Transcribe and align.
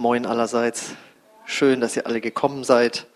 Moin 0.00 0.26
allerseits. 0.26 0.90
Schön, 1.44 1.80
dass 1.80 1.96
ihr 1.96 2.06
alle 2.06 2.20
gekommen 2.20 2.62
seid. 2.62 3.08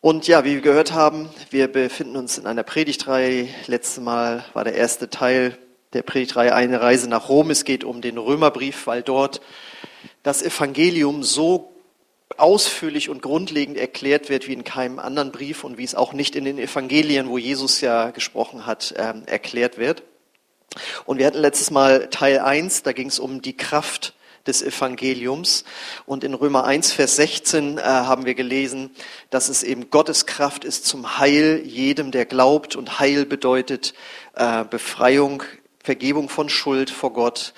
Und 0.00 0.28
ja, 0.28 0.44
wie 0.44 0.54
wir 0.54 0.60
gehört 0.60 0.92
haben, 0.92 1.28
wir 1.50 1.66
befinden 1.66 2.16
uns 2.16 2.38
in 2.38 2.46
einer 2.46 2.62
Predigtreihe. 2.62 3.48
Letztes 3.66 4.00
Mal 4.00 4.44
war 4.52 4.62
der 4.62 4.76
erste 4.76 5.10
Teil 5.10 5.58
der 5.92 6.02
Predigtreihe 6.02 6.54
eine 6.54 6.80
Reise 6.80 7.08
nach 7.08 7.28
Rom. 7.28 7.50
Es 7.50 7.64
geht 7.64 7.82
um 7.82 8.02
den 8.02 8.18
Römerbrief, 8.18 8.86
weil 8.86 9.02
dort 9.02 9.40
das 10.22 10.44
Evangelium 10.44 11.24
so 11.24 11.72
ausführlich 12.36 13.08
und 13.08 13.20
grundlegend 13.20 13.76
erklärt 13.76 14.28
wird 14.28 14.46
wie 14.46 14.52
in 14.52 14.62
keinem 14.62 15.00
anderen 15.00 15.32
Brief 15.32 15.64
und 15.64 15.76
wie 15.76 15.82
es 15.82 15.96
auch 15.96 16.12
nicht 16.12 16.36
in 16.36 16.44
den 16.44 16.58
Evangelien, 16.58 17.28
wo 17.28 17.36
Jesus 17.36 17.80
ja 17.80 18.12
gesprochen 18.12 18.64
hat, 18.64 18.94
ähm, 18.96 19.24
erklärt 19.26 19.76
wird. 19.76 20.04
Und 21.04 21.18
wir 21.18 21.26
hatten 21.26 21.40
letztes 21.40 21.72
Mal 21.72 22.06
Teil 22.10 22.38
1, 22.38 22.84
da 22.84 22.92
ging 22.92 23.08
es 23.08 23.18
um 23.18 23.42
die 23.42 23.56
Kraft 23.56 24.14
des 24.46 24.62
Evangeliums. 24.62 25.64
Und 26.06 26.24
in 26.24 26.34
Römer 26.34 26.64
1, 26.64 26.92
Vers 26.92 27.16
16 27.16 27.78
äh, 27.78 27.82
haben 27.82 28.24
wir 28.24 28.34
gelesen, 28.34 28.90
dass 29.30 29.48
es 29.48 29.62
eben 29.62 29.90
Gottes 29.90 30.26
Kraft 30.26 30.64
ist 30.64 30.86
zum 30.86 31.18
Heil 31.18 31.62
jedem, 31.64 32.10
der 32.10 32.26
glaubt. 32.26 32.76
Und 32.76 32.98
Heil 32.98 33.26
bedeutet 33.26 33.94
äh, 34.34 34.64
Befreiung, 34.64 35.42
Vergebung 35.82 36.28
von 36.28 36.48
Schuld 36.48 36.90
vor 36.90 37.12
Gott, 37.12 37.54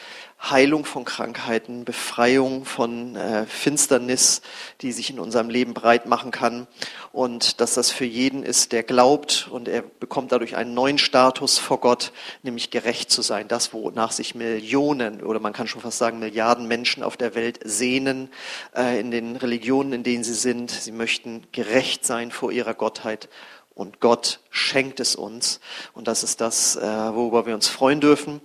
Heilung 0.50 0.84
von 0.84 1.04
Krankheiten, 1.04 1.84
Befreiung 1.84 2.64
von 2.64 3.14
äh, 3.14 3.46
Finsternis, 3.46 4.42
die 4.80 4.90
sich 4.90 5.08
in 5.10 5.20
unserem 5.20 5.48
Leben 5.48 5.72
breit 5.72 6.06
machen 6.06 6.32
kann. 6.32 6.66
Und 7.12 7.60
dass 7.60 7.74
das 7.74 7.92
für 7.92 8.04
jeden 8.04 8.42
ist, 8.42 8.72
der 8.72 8.82
glaubt 8.82 9.48
und 9.50 9.68
er 9.68 9.82
bekommt 9.82 10.32
dadurch 10.32 10.56
einen 10.56 10.74
neuen 10.74 10.98
Status 10.98 11.58
vor 11.58 11.78
Gott, 11.78 12.12
nämlich 12.42 12.70
gerecht 12.70 13.10
zu 13.10 13.22
sein. 13.22 13.46
Das, 13.46 13.72
wonach 13.72 14.10
sich 14.10 14.34
Millionen 14.34 15.22
oder 15.22 15.38
man 15.38 15.52
kann 15.52 15.68
schon 15.68 15.80
fast 15.80 15.98
sagen 15.98 16.18
Milliarden 16.18 16.66
Menschen 16.66 17.04
auf 17.04 17.16
der 17.16 17.36
Welt 17.36 17.60
sehnen, 17.64 18.28
äh, 18.74 18.98
in 18.98 19.12
den 19.12 19.36
Religionen, 19.36 19.92
in 19.92 20.02
denen 20.02 20.24
sie 20.24 20.34
sind. 20.34 20.72
Sie 20.72 20.92
möchten 20.92 21.44
gerecht 21.52 22.04
sein 22.04 22.32
vor 22.32 22.50
ihrer 22.50 22.74
Gottheit 22.74 23.28
und 23.74 24.00
Gott 24.00 24.40
schenkt 24.50 25.00
es 25.00 25.14
uns. 25.14 25.60
Und 25.94 26.08
das 26.08 26.22
ist 26.22 26.40
das, 26.40 26.76
äh, 26.76 26.80
worüber 26.82 27.46
wir 27.46 27.54
uns 27.54 27.68
freuen 27.68 28.00
dürfen. 28.00 28.40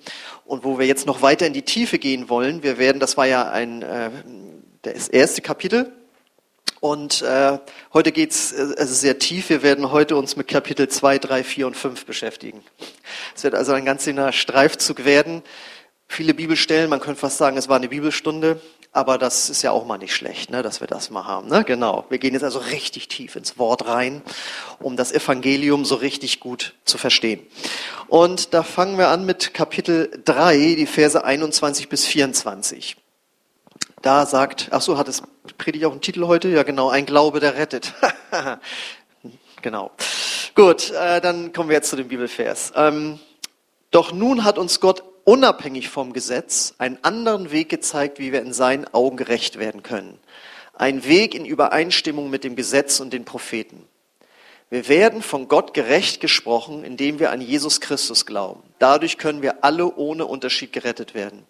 Und 0.46 0.64
wo 0.64 0.80
wir 0.80 0.86
jetzt 0.86 1.06
noch 1.06 1.22
weiter 1.22 1.46
in 1.46 1.54
die 1.54 1.64
Tiefe 1.64 2.00
gehen 2.00 2.30
wollen. 2.30 2.64
Wir 2.64 2.78
werden, 2.78 3.00
das 3.00 3.18
war 3.18 3.26
ja 3.26 3.50
ein, 3.50 3.82
äh, 3.82 4.10
das 4.84 5.10
erste 5.10 5.42
Kapitel. 5.42 5.92
Und 6.80 7.24
äh, 7.24 7.58
heute 7.94 8.12
geht's 8.12 8.52
es 8.52 8.92
ist 8.92 9.02
sehr 9.02 9.20
tief. 9.20 9.50
Wir 9.50 9.64
werden 9.64 9.92
heute 9.92 10.16
uns 10.16 10.36
mit 10.36 10.48
Kapitel 10.48 10.88
2, 10.88 11.18
3, 11.18 11.44
4 11.44 11.68
und 11.68 11.76
5 11.76 12.06
beschäftigen. 12.06 12.64
Es 13.36 13.44
wird 13.44 13.56
also 13.56 13.74
ein 13.74 13.84
ganz 13.84 14.04
schöner 14.04 14.32
Streifzug 14.32 15.04
werden. 15.04 15.42
Viele 16.08 16.34
Bibelstellen, 16.34 16.90
man 16.90 17.02
könnte 17.02 17.20
fast 17.20 17.38
sagen, 17.38 17.58
es 17.58 17.68
war 17.68 17.76
eine 17.76 17.90
Bibelstunde. 17.90 18.62
Aber 18.98 19.20
das 19.20 19.52
ist 19.52 19.62
ja 19.62 19.70
auch 19.70 19.86
mal 19.86 20.00
nicht 20.00 20.16
schlecht, 20.16 20.50
ne, 20.50 20.64
dass 20.64 20.82
wir 20.82 20.88
das 20.88 21.12
mal 21.12 21.26
haben. 21.26 21.50
Ne? 21.50 21.64
Genau. 21.64 22.06
Wir 22.10 22.18
gehen 22.18 22.34
jetzt 22.34 22.42
also 22.42 22.58
richtig 22.58 23.08
tief 23.08 23.36
ins 23.36 23.60
Wort 23.60 23.86
rein, 23.86 24.24
um 24.80 24.98
das 24.98 25.12
Evangelium 25.12 25.86
so 25.86 25.94
richtig 25.94 26.40
gut 26.40 26.74
zu 26.84 26.98
verstehen. 26.98 27.46
Und 28.08 28.56
da 28.56 28.64
fangen 28.64 28.98
wir 28.98 29.10
an 29.10 29.24
mit 29.24 29.54
Kapitel 29.54 30.10
3, 30.26 30.74
die 30.74 30.88
Verse 30.88 31.24
21 31.24 31.90
bis 31.90 32.08
24. 32.08 32.98
Da 34.02 34.26
sagt, 34.26 34.70
ach 34.72 34.82
so, 34.82 34.98
hat 34.98 35.08
es 35.08 35.22
Predigt 35.60 35.86
auch 35.86 35.92
einen 35.92 36.02
Titel 36.02 36.26
heute? 36.26 36.50
Ja, 36.50 36.64
genau, 36.64 36.90
ein 36.90 37.06
Glaube, 37.06 37.40
der 37.40 37.56
rettet. 37.56 37.94
genau. 39.62 39.92
Gut, 40.56 40.90
äh, 40.90 41.22
dann 41.22 41.54
kommen 41.54 41.70
wir 41.70 41.76
jetzt 41.76 41.92
zu 41.92 41.98
dem 41.98 42.08
Bibelvers. 42.08 42.74
Ähm, 42.76 43.20
doch 43.92 44.12
nun 44.12 44.44
hat 44.44 44.58
uns 44.58 44.80
Gott 44.80 45.04
unabhängig 45.28 45.90
vom 45.90 46.14
Gesetz 46.14 46.74
einen 46.78 47.04
anderen 47.04 47.52
Weg 47.52 47.68
gezeigt, 47.68 48.18
wie 48.18 48.32
wir 48.32 48.42
in 48.42 48.54
seinen 48.54 48.86
Augen 48.94 49.18
gerecht 49.18 49.60
werden 49.60 49.84
können. 49.84 50.18
Ein 50.74 51.04
Weg 51.04 51.36
in 51.36 51.44
Übereinstimmung 51.44 52.30
mit 52.30 52.46
dem 52.46 52.56
Gesetz 52.56 53.02
und 53.02 53.12
den 53.12 53.26
Propheten. 53.26 53.86
Wir 54.70 54.88
werden 54.88 55.22
von 55.22 55.50
Gott 55.50 55.74
gerecht 55.74 56.22
gesprochen, 56.22 56.86
indem 56.86 57.20
wir 57.20 57.32
an 57.32 57.42
Jesus 57.42 57.82
Christus 57.82 58.26
glauben. 58.26 58.64
Dadurch 58.80 59.18
können 59.18 59.42
wir 59.42 59.66
alle 59.66 59.94
ohne 59.96 60.26
Unterschied 60.26 60.72
gerettet 60.72 61.14
werden. 61.14 61.44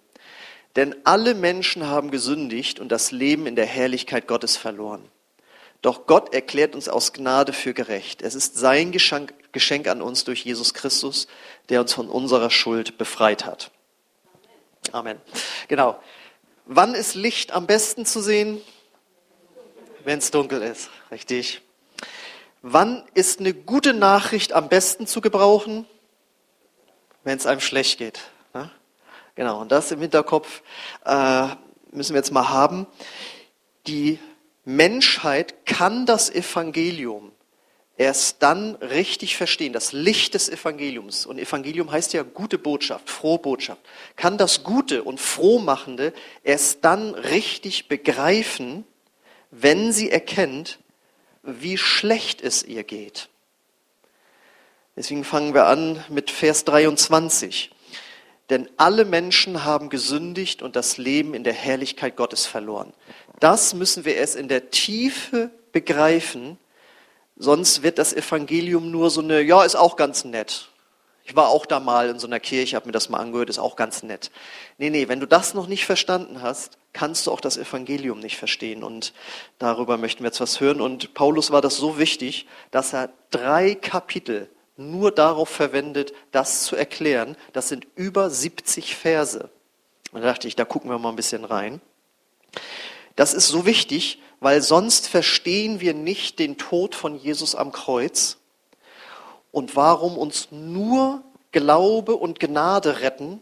Denn 0.76 0.96
alle 1.04 1.36
Menschen 1.36 1.86
haben 1.86 2.10
gesündigt 2.10 2.80
und 2.80 2.92
das 2.92 3.12
Leben 3.12 3.46
in 3.46 3.56
der 3.56 3.68
Herrlichkeit 3.68 4.28
Gottes 4.28 4.58
verloren. 4.58 5.04
Doch 5.84 6.08
Gott 6.08 6.34
erklärt 6.34 6.74
uns 6.74 6.90
aus 6.90 7.14
Gnade 7.14 7.54
für 7.54 7.76
gerecht. 7.76 8.24
Es 8.24 8.34
ist 8.34 8.58
sein 8.58 8.92
Geschenk, 8.92 9.36
Geschenk 9.58 9.88
an 9.88 10.04
uns 10.04 10.24
durch 10.24 10.46
Jesus 10.46 10.76
Christus, 10.76 11.28
der 11.70 11.82
uns 11.82 11.92
von 11.92 12.10
unserer 12.10 12.52
Schuld 12.52 13.00
befreit 13.00 13.44
hat. 13.44 13.72
Amen. 14.92 15.20
Genau. 15.68 16.00
Wann 16.68 16.94
ist 16.94 17.16
Licht 17.16 17.54
am 17.54 17.66
besten 17.66 18.06
zu 18.06 18.22
sehen? 18.22 18.62
Wenn 20.04 20.20
es 20.20 20.30
dunkel 20.30 20.62
ist. 20.62 20.92
Richtig. 21.10 21.64
Wann 22.62 23.04
ist 23.16 23.40
eine 23.40 23.56
gute 23.56 23.96
Nachricht 23.96 24.54
am 24.54 24.70
besten 24.70 25.08
zu 25.08 25.22
gebrauchen? 25.22 25.88
Wenn 27.24 27.38
es 27.38 27.48
einem 27.48 27.60
schlecht 27.60 27.98
geht. 27.98 28.20
Ne? 28.54 28.70
Genau. 29.34 29.60
Und 29.60 29.72
das 29.72 29.92
im 29.92 30.02
Hinterkopf 30.02 30.62
äh, 31.04 31.48
müssen 31.92 32.14
wir 32.14 32.20
jetzt 32.20 32.32
mal 32.32 32.50
haben. 32.50 32.86
Die 33.88 34.20
Menschheit 34.66 35.66
kann 35.66 36.06
das 36.06 36.30
Evangelium 36.30 37.32
erst 37.98 38.44
dann 38.44 38.76
richtig 38.76 39.36
verstehen, 39.36 39.74
das 39.74 39.92
Licht 39.92 40.36
des 40.36 40.50
Evangeliums, 40.50 41.26
und 41.26 41.40
Evangelium 41.40 41.92
heißt 41.92 42.14
ja 42.14 42.24
gute 42.24 42.58
Botschaft, 42.58 43.10
frohe 43.10 43.40
Botschaft, 43.40 43.82
kann 44.16 44.38
das 44.38 44.64
Gute 44.64 45.04
und 45.04 45.20
Frohmachende 45.20 46.14
erst 46.44 46.86
dann 46.86 47.16
richtig 47.16 47.88
begreifen, 47.88 48.86
wenn 49.52 49.92
sie 49.92 50.12
erkennt, 50.12 50.80
wie 51.44 51.78
schlecht 51.78 52.42
es 52.42 52.64
ihr 52.64 52.84
geht. 52.84 53.30
Deswegen 54.96 55.24
fangen 55.24 55.54
wir 55.54 55.66
an 55.66 56.04
mit 56.10 56.32
Vers 56.32 56.66
23. 56.66 57.72
Denn 58.50 58.70
alle 58.78 59.06
Menschen 59.06 59.66
haben 59.66 59.90
gesündigt 59.90 60.62
und 60.62 60.76
das 60.76 60.98
Leben 60.98 61.34
in 61.34 61.44
der 61.44 61.54
Herrlichkeit 61.54 62.16
Gottes 62.16 62.46
verloren. 62.46 62.94
Das 63.40 63.74
müssen 63.74 64.06
wir 64.06 64.16
erst 64.16 64.36
in 64.36 64.48
der 64.48 64.72
Tiefe 64.72 65.52
begreifen, 65.72 66.58
sonst 67.38 67.84
wird 67.84 67.98
das 67.98 68.14
Evangelium 68.14 68.92
nur 68.92 69.10
so 69.10 69.22
eine, 69.22 69.42
ja, 69.42 69.64
ist 69.64 69.76
auch 69.76 69.96
ganz 69.96 70.26
nett. 70.26 70.70
Ich 71.24 71.36
war 71.36 71.50
auch 71.50 71.66
da 71.66 71.82
mal 71.82 72.10
in 72.10 72.20
so 72.20 72.28
einer 72.28 72.40
Kirche, 72.40 72.78
habe 72.78 72.86
mir 72.86 72.94
das 72.94 73.10
mal 73.10 73.20
angehört, 73.20 73.50
ist 73.50 73.60
auch 73.60 73.76
ganz 73.76 74.02
nett. 74.02 74.32
Nee, 74.78 74.90
nee, 74.90 75.10
wenn 75.10 75.20
du 75.20 75.28
das 75.28 75.54
noch 75.54 75.68
nicht 75.68 75.86
verstanden 75.86 76.42
hast, 76.42 76.78
kannst 76.94 77.28
du 77.28 77.32
auch 77.32 77.42
das 77.42 77.58
Evangelium 77.58 78.20
nicht 78.22 78.38
verstehen. 78.38 78.82
Und 78.82 79.14
darüber 79.60 79.98
möchten 79.98 80.24
wir 80.24 80.28
jetzt 80.28 80.40
was 80.40 80.62
hören. 80.62 80.80
Und 80.80 81.14
Paulus 81.14 81.52
war 81.52 81.62
das 81.62 81.76
so 81.76 81.98
wichtig, 82.00 82.48
dass 82.72 82.94
er 82.94 83.10
drei 83.30 83.76
Kapitel 83.76 84.50
nur 84.78 85.12
darauf 85.12 85.50
verwendet, 85.50 86.14
das 86.32 86.64
zu 86.64 86.78
erklären. 86.78 87.36
Das 87.52 87.68
sind 87.68 87.86
über 87.96 88.30
70 88.30 88.96
Verse. 88.96 89.50
Und 90.14 90.22
da 90.22 90.28
dachte 90.28 90.48
ich, 90.48 90.56
da 90.56 90.64
gucken 90.64 90.90
wir 90.90 90.98
mal 90.98 91.10
ein 91.10 91.18
bisschen 91.18 91.44
rein. 91.44 91.82
Das 93.18 93.34
ist 93.34 93.48
so 93.48 93.66
wichtig, 93.66 94.20
weil 94.40 94.62
sonst 94.62 95.08
verstehen 95.10 95.82
wir 95.82 95.96
nicht 95.96 96.38
den 96.38 96.58
Tod 96.58 96.94
von 96.94 97.18
Jesus 97.18 97.56
am 97.56 97.72
Kreuz 97.72 98.38
und 99.52 99.76
warum 99.76 100.18
uns 100.18 100.50
nur 100.52 101.24
Glaube 101.52 102.16
und 102.16 102.40
Gnade 102.40 103.02
retten 103.02 103.42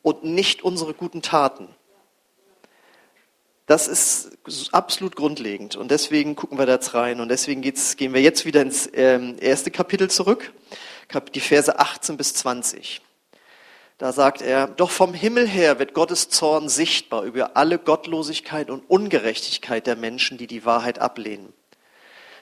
und 0.00 0.24
nicht 0.24 0.62
unsere 0.62 0.94
guten 0.94 1.20
Taten. 1.20 1.68
Das 3.66 3.88
ist 3.88 4.30
absolut 4.72 5.16
grundlegend 5.16 5.76
und 5.76 5.90
deswegen 5.90 6.34
gucken 6.34 6.58
wir 6.58 6.64
da 6.64 6.72
jetzt 6.72 6.94
rein 6.94 7.20
und 7.20 7.28
deswegen 7.28 7.60
gehen 7.60 8.14
wir 8.14 8.22
jetzt 8.22 8.46
wieder 8.46 8.62
ins 8.62 8.88
ähm, 8.94 9.36
erste 9.38 9.70
Kapitel 9.70 10.10
zurück, 10.10 10.54
die 11.34 11.40
Verse 11.40 11.78
18 11.78 12.16
bis 12.16 12.32
20. 12.32 13.02
Da 13.98 14.12
sagt 14.12 14.42
er, 14.42 14.66
doch 14.66 14.90
vom 14.90 15.14
Himmel 15.14 15.46
her 15.46 15.78
wird 15.78 15.94
Gottes 15.94 16.28
Zorn 16.28 16.68
sichtbar 16.68 17.22
über 17.22 17.56
alle 17.56 17.78
Gottlosigkeit 17.78 18.70
und 18.70 18.82
Ungerechtigkeit 18.88 19.86
der 19.86 19.96
Menschen, 19.96 20.38
die 20.38 20.46
die 20.46 20.64
Wahrheit 20.64 20.98
ablehnen. 20.98 21.52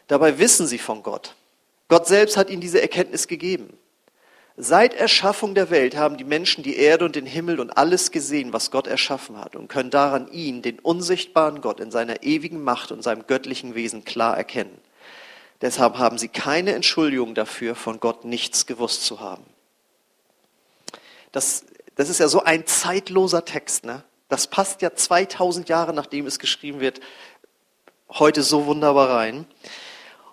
Dabei 0.07 0.39
wissen 0.39 0.67
sie 0.67 0.79
von 0.79 1.03
Gott. 1.03 1.35
Gott 1.89 2.07
selbst 2.07 2.37
hat 2.37 2.51
ihnen 2.51 2.61
diese 2.61 2.81
Erkenntnis 2.81 3.29
gegeben. 3.29 3.77
Seit 4.57 4.95
Erschaffung 4.95 5.55
der 5.55 5.71
Welt 5.71 5.97
haben 5.97 6.19
die 6.19 6.25
Menschen 6.25 6.63
die 6.63 6.77
Erde 6.77 7.05
und 7.05 7.17
den 7.17 7.27
Himmel 7.27 7.61
und 7.61 7.71
alles 7.71 8.11
gesehen, 8.11 8.53
was 8.53 8.71
Gott 8.71 8.87
erschaffen 8.87 9.39
hat, 9.39 9.57
und 9.57 9.69
können 9.69 9.91
daran 9.91 10.29
ihn, 10.29 10.63
den 10.63 10.79
unsichtbaren 10.79 11.61
Gott, 11.61 11.81
in 11.81 11.91
seiner 11.91 12.23
ewigen 12.23 12.63
Macht 12.63 12.93
und 12.93 13.03
seinem 13.03 13.27
göttlichen 13.27 13.75
Wesen 13.75 14.05
klar 14.05 14.37
erkennen. 14.37 14.77
Deshalb 15.63 15.99
haben 15.99 16.19
sie 16.19 16.29
keine 16.29 16.75
Entschuldigung 16.75 17.35
dafür, 17.35 17.75
von 17.75 18.01
Gott 18.01 18.25
nichts 18.25 18.67
gewusst 18.67 19.05
zu 19.05 19.21
haben. 19.21 19.45
Das, 21.32 21.65
das 21.97 22.09
ist 22.09 22.21
ja 22.21 22.29
so 22.29 22.43
ein 22.43 22.67
zeitloser 22.67 23.44
Text. 23.44 23.85
Ne? 23.85 24.03
Das 24.29 24.47
passt 24.47 24.82
ja 24.82 24.94
2000 24.94 25.69
Jahre, 25.69 25.93
nachdem 25.93 26.27
es 26.27 26.38
geschrieben 26.38 26.81
wird, 26.81 27.00
heute 28.11 28.43
so 28.43 28.67
wunderbar 28.67 29.11
rein. 29.11 29.47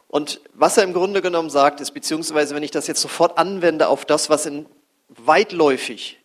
Und 0.07 0.41
was 0.53 0.77
er 0.77 0.83
im 0.83 0.94
Grunde 0.94 1.21
genommen 1.21 1.49
sagt, 1.49 1.81
ist, 1.81 1.91
beziehungsweise 1.91 2.55
wenn 2.55 2.63
ich 2.63 2.71
das 2.71 2.88
jetzt 2.88 3.01
sofort 3.01 3.38
anwende 3.38 3.88
auf 3.88 4.05
das, 4.05 4.29
was 4.29 4.45
in 4.45 4.65
weitläufig 5.09 6.19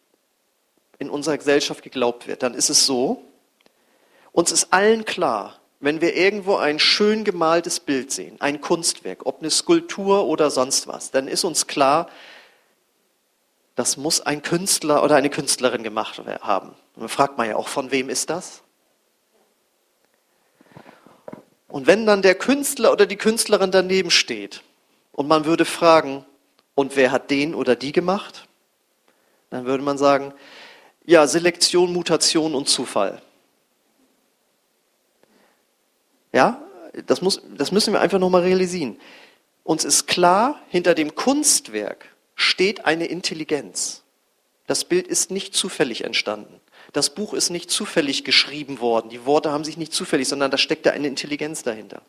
in 0.98 1.10
unserer 1.10 1.36
Gesellschaft 1.36 1.82
geglaubt 1.82 2.28
wird, 2.28 2.42
dann 2.42 2.54
ist 2.54 2.70
es 2.70 2.86
so, 2.86 3.24
Uns 4.32 4.50
ist 4.50 4.72
allen 4.72 5.04
klar, 5.04 5.60
wenn 5.80 6.00
wir 6.00 6.16
irgendwo 6.16 6.56
ein 6.56 6.78
schön 6.78 7.22
gemaltes 7.22 7.80
Bild 7.80 8.10
sehen, 8.10 8.36
ein 8.40 8.60
Kunstwerk, 8.60 9.26
ob 9.26 9.40
eine 9.40 9.50
Skulptur 9.50 10.26
oder 10.26 10.50
sonst 10.50 10.86
was, 10.86 11.10
dann 11.10 11.28
ist 11.28 11.44
uns 11.44 11.66
klar, 11.66 12.08
das 13.74 13.96
muss 13.96 14.20
ein 14.20 14.42
Künstler 14.42 15.02
oder 15.02 15.16
eine 15.16 15.30
Künstlerin 15.30 15.82
gemacht 15.82 16.20
haben. 16.40 16.68
Und 16.94 17.02
dann 17.02 17.08
fragt 17.08 17.38
man 17.38 17.48
ja 17.48 17.56
auch, 17.56 17.68
von 17.68 17.90
wem 17.90 18.08
ist 18.08 18.30
das? 18.30 18.62
Und 21.68 21.86
wenn 21.86 22.04
dann 22.04 22.20
der 22.20 22.34
Künstler 22.34 22.92
oder 22.92 23.06
die 23.06 23.16
Künstlerin 23.16 23.70
daneben 23.70 24.10
steht 24.10 24.62
und 25.12 25.26
man 25.26 25.46
würde 25.46 25.64
fragen, 25.64 26.26
und 26.74 26.96
wer 26.96 27.10
hat 27.12 27.30
den 27.30 27.54
oder 27.54 27.76
die 27.76 27.92
gemacht? 27.92 28.46
Dann 29.50 29.66
würde 29.66 29.82
man 29.82 29.98
sagen, 29.98 30.32
ja, 31.04 31.26
Selektion, 31.26 31.92
Mutation 31.92 32.54
und 32.54 32.68
Zufall. 32.68 33.20
Ja, 36.32 36.62
das, 37.06 37.20
muss, 37.20 37.42
das 37.56 37.72
müssen 37.72 37.92
wir 37.92 38.00
einfach 38.00 38.18
nochmal 38.18 38.42
realisieren. 38.42 38.98
Uns 39.64 39.84
ist 39.84 40.06
klar, 40.06 40.60
hinter 40.68 40.94
dem 40.94 41.14
Kunstwerk 41.14 42.11
steht 42.34 42.84
eine 42.84 43.06
Intelligenz. 43.06 44.02
Das 44.66 44.84
Bild 44.84 45.06
ist 45.06 45.30
nicht 45.30 45.54
zufällig 45.54 46.04
entstanden. 46.04 46.60
Das 46.92 47.14
Buch 47.14 47.34
ist 47.34 47.50
nicht 47.50 47.70
zufällig 47.70 48.24
geschrieben 48.24 48.80
worden. 48.80 49.08
Die 49.08 49.24
Worte 49.24 49.50
haben 49.50 49.64
sich 49.64 49.76
nicht 49.76 49.92
zufällig, 49.92 50.28
sondern 50.28 50.50
da 50.50 50.58
steckt 50.58 50.86
eine 50.86 51.08
Intelligenz 51.08 51.62
dahinter. 51.62 52.02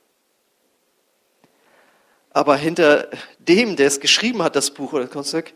Aber 2.32 2.56
hinter 2.56 3.10
dem, 3.38 3.76
der 3.76 3.88
es 3.88 4.00
geschrieben 4.00 4.42
hat, 4.42 4.56
das 4.56 4.72
Buch 4.72 4.94
oder 4.94 5.04
das 5.04 5.12
Kunstwerk, 5.12 5.54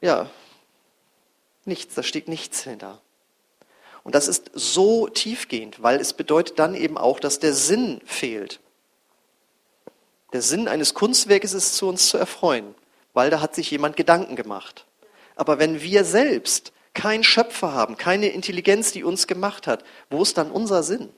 ja, 0.00 0.30
nichts, 1.64 1.94
da 1.94 2.02
steht 2.02 2.28
nichts 2.28 2.62
hinter. 2.62 3.00
Und 4.02 4.14
das 4.14 4.28
ist 4.28 4.50
so 4.54 5.08
tiefgehend, 5.08 5.82
weil 5.82 6.00
es 6.00 6.12
bedeutet 6.12 6.58
dann 6.58 6.74
eben 6.74 6.98
auch, 6.98 7.20
dass 7.20 7.38
der 7.38 7.54
Sinn 7.54 8.00
fehlt. 8.04 8.60
Der 10.32 10.42
Sinn 10.42 10.68
eines 10.68 10.94
Kunstwerkes 10.94 11.54
ist, 11.54 11.76
zu 11.76 11.88
uns 11.88 12.08
zu 12.08 12.18
erfreuen, 12.18 12.74
weil 13.14 13.30
da 13.30 13.40
hat 13.40 13.54
sich 13.54 13.70
jemand 13.70 13.96
Gedanken 13.96 14.36
gemacht. 14.36 14.84
Aber 15.36 15.58
wenn 15.58 15.80
wir 15.80 16.04
selbst 16.04 16.72
keinen 16.92 17.24
Schöpfer 17.24 17.72
haben, 17.72 17.96
keine 17.96 18.28
Intelligenz, 18.28 18.92
die 18.92 19.02
uns 19.02 19.26
gemacht 19.26 19.66
hat, 19.66 19.84
wo 20.10 20.22
ist 20.22 20.36
dann 20.36 20.50
unser 20.50 20.82
Sinn? 20.82 21.08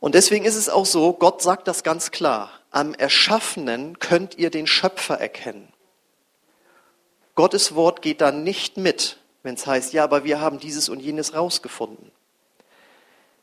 Und 0.00 0.14
deswegen 0.14 0.44
ist 0.44 0.56
es 0.56 0.68
auch 0.68 0.86
so, 0.86 1.12
Gott 1.12 1.42
sagt 1.42 1.68
das 1.68 1.82
ganz 1.82 2.10
klar, 2.10 2.50
am 2.70 2.94
Erschaffenen 2.94 3.98
könnt 3.98 4.36
ihr 4.36 4.50
den 4.50 4.66
Schöpfer 4.66 5.18
erkennen. 5.18 5.72
Gottes 7.34 7.74
Wort 7.74 8.02
geht 8.02 8.20
da 8.20 8.32
nicht 8.32 8.76
mit, 8.76 9.18
wenn 9.42 9.54
es 9.54 9.66
heißt, 9.66 9.92
ja, 9.92 10.04
aber 10.04 10.24
wir 10.24 10.40
haben 10.40 10.58
dieses 10.58 10.88
und 10.88 11.00
jenes 11.00 11.34
rausgefunden. 11.34 12.10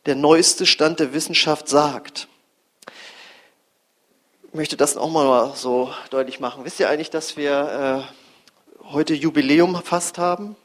Der 0.05 0.15
neueste 0.15 0.65
Stand 0.65 0.99
der 0.99 1.13
Wissenschaft 1.13 1.67
sagt, 1.67 2.27
möchte 4.53 4.77
das 4.77 4.97
auch 4.97 5.09
mal 5.09 5.53
so 5.55 5.91
deutlich 6.11 6.39
machen. 6.39 6.63
Wisst 6.63 6.79
ihr 6.79 6.89
eigentlich, 6.89 7.09
dass 7.09 7.37
wir 7.37 8.05
äh, 8.81 8.83
heute 8.91 9.13
Jubiläum 9.13 9.81
fast 9.83 10.17
haben? 10.17 10.55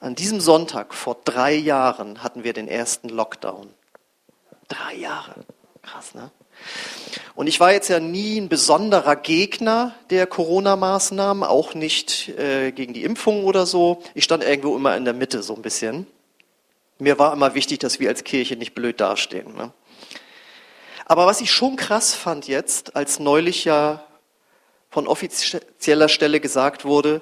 An 0.00 0.14
diesem 0.14 0.40
Sonntag 0.40 0.94
vor 0.94 1.16
drei 1.24 1.54
Jahren 1.54 2.22
hatten 2.22 2.44
wir 2.44 2.52
den 2.52 2.68
ersten 2.68 3.08
Lockdown. 3.08 3.70
Drei 4.68 4.96
Jahre. 4.96 5.44
Krass, 5.82 6.14
ne? 6.14 6.30
Und 7.34 7.46
ich 7.46 7.60
war 7.60 7.72
jetzt 7.72 7.88
ja 7.88 7.98
nie 7.98 8.38
ein 8.38 8.48
besonderer 8.48 9.16
Gegner 9.16 9.94
der 10.10 10.26
Corona-Maßnahmen, 10.26 11.44
auch 11.44 11.74
nicht 11.74 12.28
äh, 12.38 12.72
gegen 12.72 12.92
die 12.92 13.04
Impfung 13.04 13.44
oder 13.44 13.64
so. 13.64 14.02
Ich 14.14 14.24
stand 14.24 14.44
irgendwo 14.44 14.76
immer 14.76 14.96
in 14.96 15.04
der 15.04 15.14
Mitte 15.14 15.42
so 15.42 15.54
ein 15.54 15.62
bisschen. 15.62 16.06
Mir 16.98 17.18
war 17.18 17.32
immer 17.32 17.54
wichtig, 17.54 17.78
dass 17.78 18.00
wir 18.00 18.10
als 18.10 18.22
Kirche 18.22 18.56
nicht 18.56 18.74
blöd 18.74 19.00
dastehen. 19.00 19.54
Ne? 19.56 19.72
Aber 21.12 21.26
was 21.26 21.42
ich 21.42 21.52
schon 21.52 21.76
krass 21.76 22.14
fand 22.14 22.48
jetzt, 22.48 22.96
als 22.96 23.18
neulich 23.18 23.66
ja 23.66 24.02
von 24.88 25.06
offizieller 25.06 26.08
Stelle 26.08 26.40
gesagt 26.40 26.86
wurde, 26.86 27.20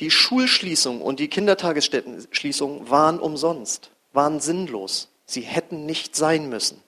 die 0.00 0.10
Schulschließung 0.10 1.00
und 1.00 1.20
die 1.20 1.28
Kindertagesstättenschließung 1.28 2.90
waren 2.90 3.20
umsonst, 3.20 3.92
waren 4.12 4.40
sinnlos. 4.40 5.12
Sie 5.24 5.42
hätten 5.42 5.86
nicht 5.86 6.16
sein 6.16 6.48
müssen. 6.48 6.82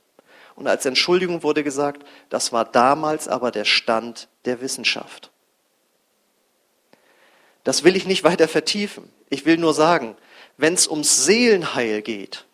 Und 0.56 0.66
als 0.66 0.84
Entschuldigung 0.84 1.44
wurde 1.44 1.62
gesagt, 1.62 2.04
das 2.30 2.52
war 2.52 2.64
damals 2.64 3.28
aber 3.28 3.52
der 3.52 3.64
Stand 3.64 4.26
der 4.44 4.60
Wissenschaft. 4.60 5.30
Das 7.62 7.84
will 7.84 7.94
ich 7.94 8.06
nicht 8.08 8.24
weiter 8.24 8.48
vertiefen. 8.48 9.08
Ich 9.28 9.46
will 9.46 9.56
nur 9.56 9.72
sagen, 9.72 10.16
wenn 10.56 10.74
es 10.74 10.88
ums 10.88 11.26
Seelenheil 11.26 12.02
geht, 12.02 12.44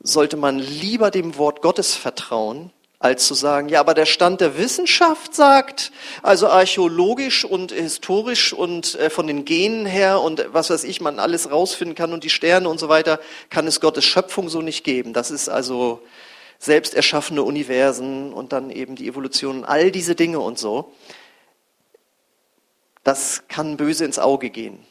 sollte 0.00 0.36
man 0.36 0.58
lieber 0.58 1.10
dem 1.10 1.36
Wort 1.36 1.62
Gottes 1.62 1.94
vertrauen, 1.94 2.70
als 3.00 3.26
zu 3.26 3.34
sagen, 3.34 3.68
ja, 3.68 3.80
aber 3.80 3.94
der 3.94 4.06
Stand 4.06 4.40
der 4.40 4.58
Wissenschaft 4.58 5.34
sagt, 5.34 5.92
also 6.22 6.48
archäologisch 6.48 7.44
und 7.44 7.70
historisch 7.70 8.52
und 8.52 8.96
äh, 8.96 9.08
von 9.08 9.28
den 9.28 9.44
Genen 9.44 9.86
her 9.86 10.20
und 10.20 10.46
was 10.52 10.70
weiß 10.70 10.82
ich, 10.84 11.00
man 11.00 11.20
alles 11.20 11.50
rausfinden 11.50 11.94
kann 11.94 12.12
und 12.12 12.24
die 12.24 12.30
Sterne 12.30 12.68
und 12.68 12.80
so 12.80 12.88
weiter, 12.88 13.20
kann 13.50 13.66
es 13.68 13.80
Gottes 13.80 14.04
Schöpfung 14.04 14.48
so 14.48 14.62
nicht 14.62 14.82
geben. 14.82 15.12
Das 15.12 15.30
ist 15.30 15.48
also 15.48 16.02
selbst 16.58 16.94
erschaffene 16.94 17.44
Universen 17.44 18.32
und 18.32 18.52
dann 18.52 18.70
eben 18.70 18.96
die 18.96 19.06
Evolution, 19.06 19.64
all 19.64 19.92
diese 19.92 20.16
Dinge 20.16 20.40
und 20.40 20.58
so. 20.58 20.92
Das 23.04 23.44
kann 23.46 23.76
böse 23.76 24.04
ins 24.04 24.18
Auge 24.18 24.50
gehen. 24.50 24.84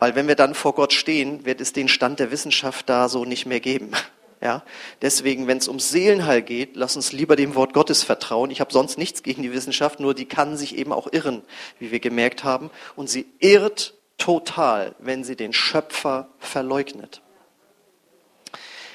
Weil 0.00 0.16
wenn 0.16 0.26
wir 0.26 0.34
dann 0.34 0.54
vor 0.54 0.74
Gott 0.74 0.92
stehen, 0.92 1.44
wird 1.44 1.60
es 1.60 1.72
den 1.72 1.86
Stand 1.86 2.18
der 2.18 2.32
Wissenschaft 2.32 2.88
da 2.88 3.08
so 3.08 3.24
nicht 3.24 3.46
mehr 3.46 3.60
geben. 3.60 3.92
Ja, 4.42 4.62
deswegen, 5.02 5.48
wenn 5.48 5.58
es 5.58 5.68
ums 5.68 5.90
Seelenheil 5.90 6.40
geht, 6.40 6.74
lass 6.74 6.96
uns 6.96 7.12
lieber 7.12 7.36
dem 7.36 7.54
Wort 7.54 7.74
Gottes 7.74 8.02
vertrauen. 8.02 8.50
Ich 8.50 8.62
habe 8.62 8.72
sonst 8.72 8.96
nichts 8.96 9.22
gegen 9.22 9.42
die 9.42 9.52
Wissenschaft, 9.52 10.00
nur 10.00 10.14
die 10.14 10.24
kann 10.24 10.56
sich 10.56 10.78
eben 10.78 10.94
auch 10.94 11.12
irren, 11.12 11.42
wie 11.78 11.90
wir 11.90 12.00
gemerkt 12.00 12.42
haben. 12.42 12.70
Und 12.96 13.10
sie 13.10 13.26
irrt 13.38 13.92
total, 14.16 14.94
wenn 14.98 15.24
sie 15.24 15.36
den 15.36 15.52
Schöpfer 15.52 16.30
verleugnet. 16.38 17.20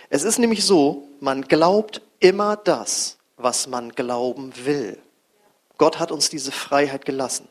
Es 0.10 0.24
ist 0.24 0.40
nämlich 0.40 0.66
so, 0.66 1.08
man 1.20 1.44
glaubt 1.44 2.02
immer 2.20 2.56
das, 2.56 3.20
was 3.38 3.68
man 3.68 3.92
glauben 3.92 4.52
will. 4.64 4.98
Gott 5.78 6.00
hat 6.00 6.12
uns 6.12 6.32
diese 6.32 6.52
Freiheit 6.52 7.06
gelassen. 7.06 7.48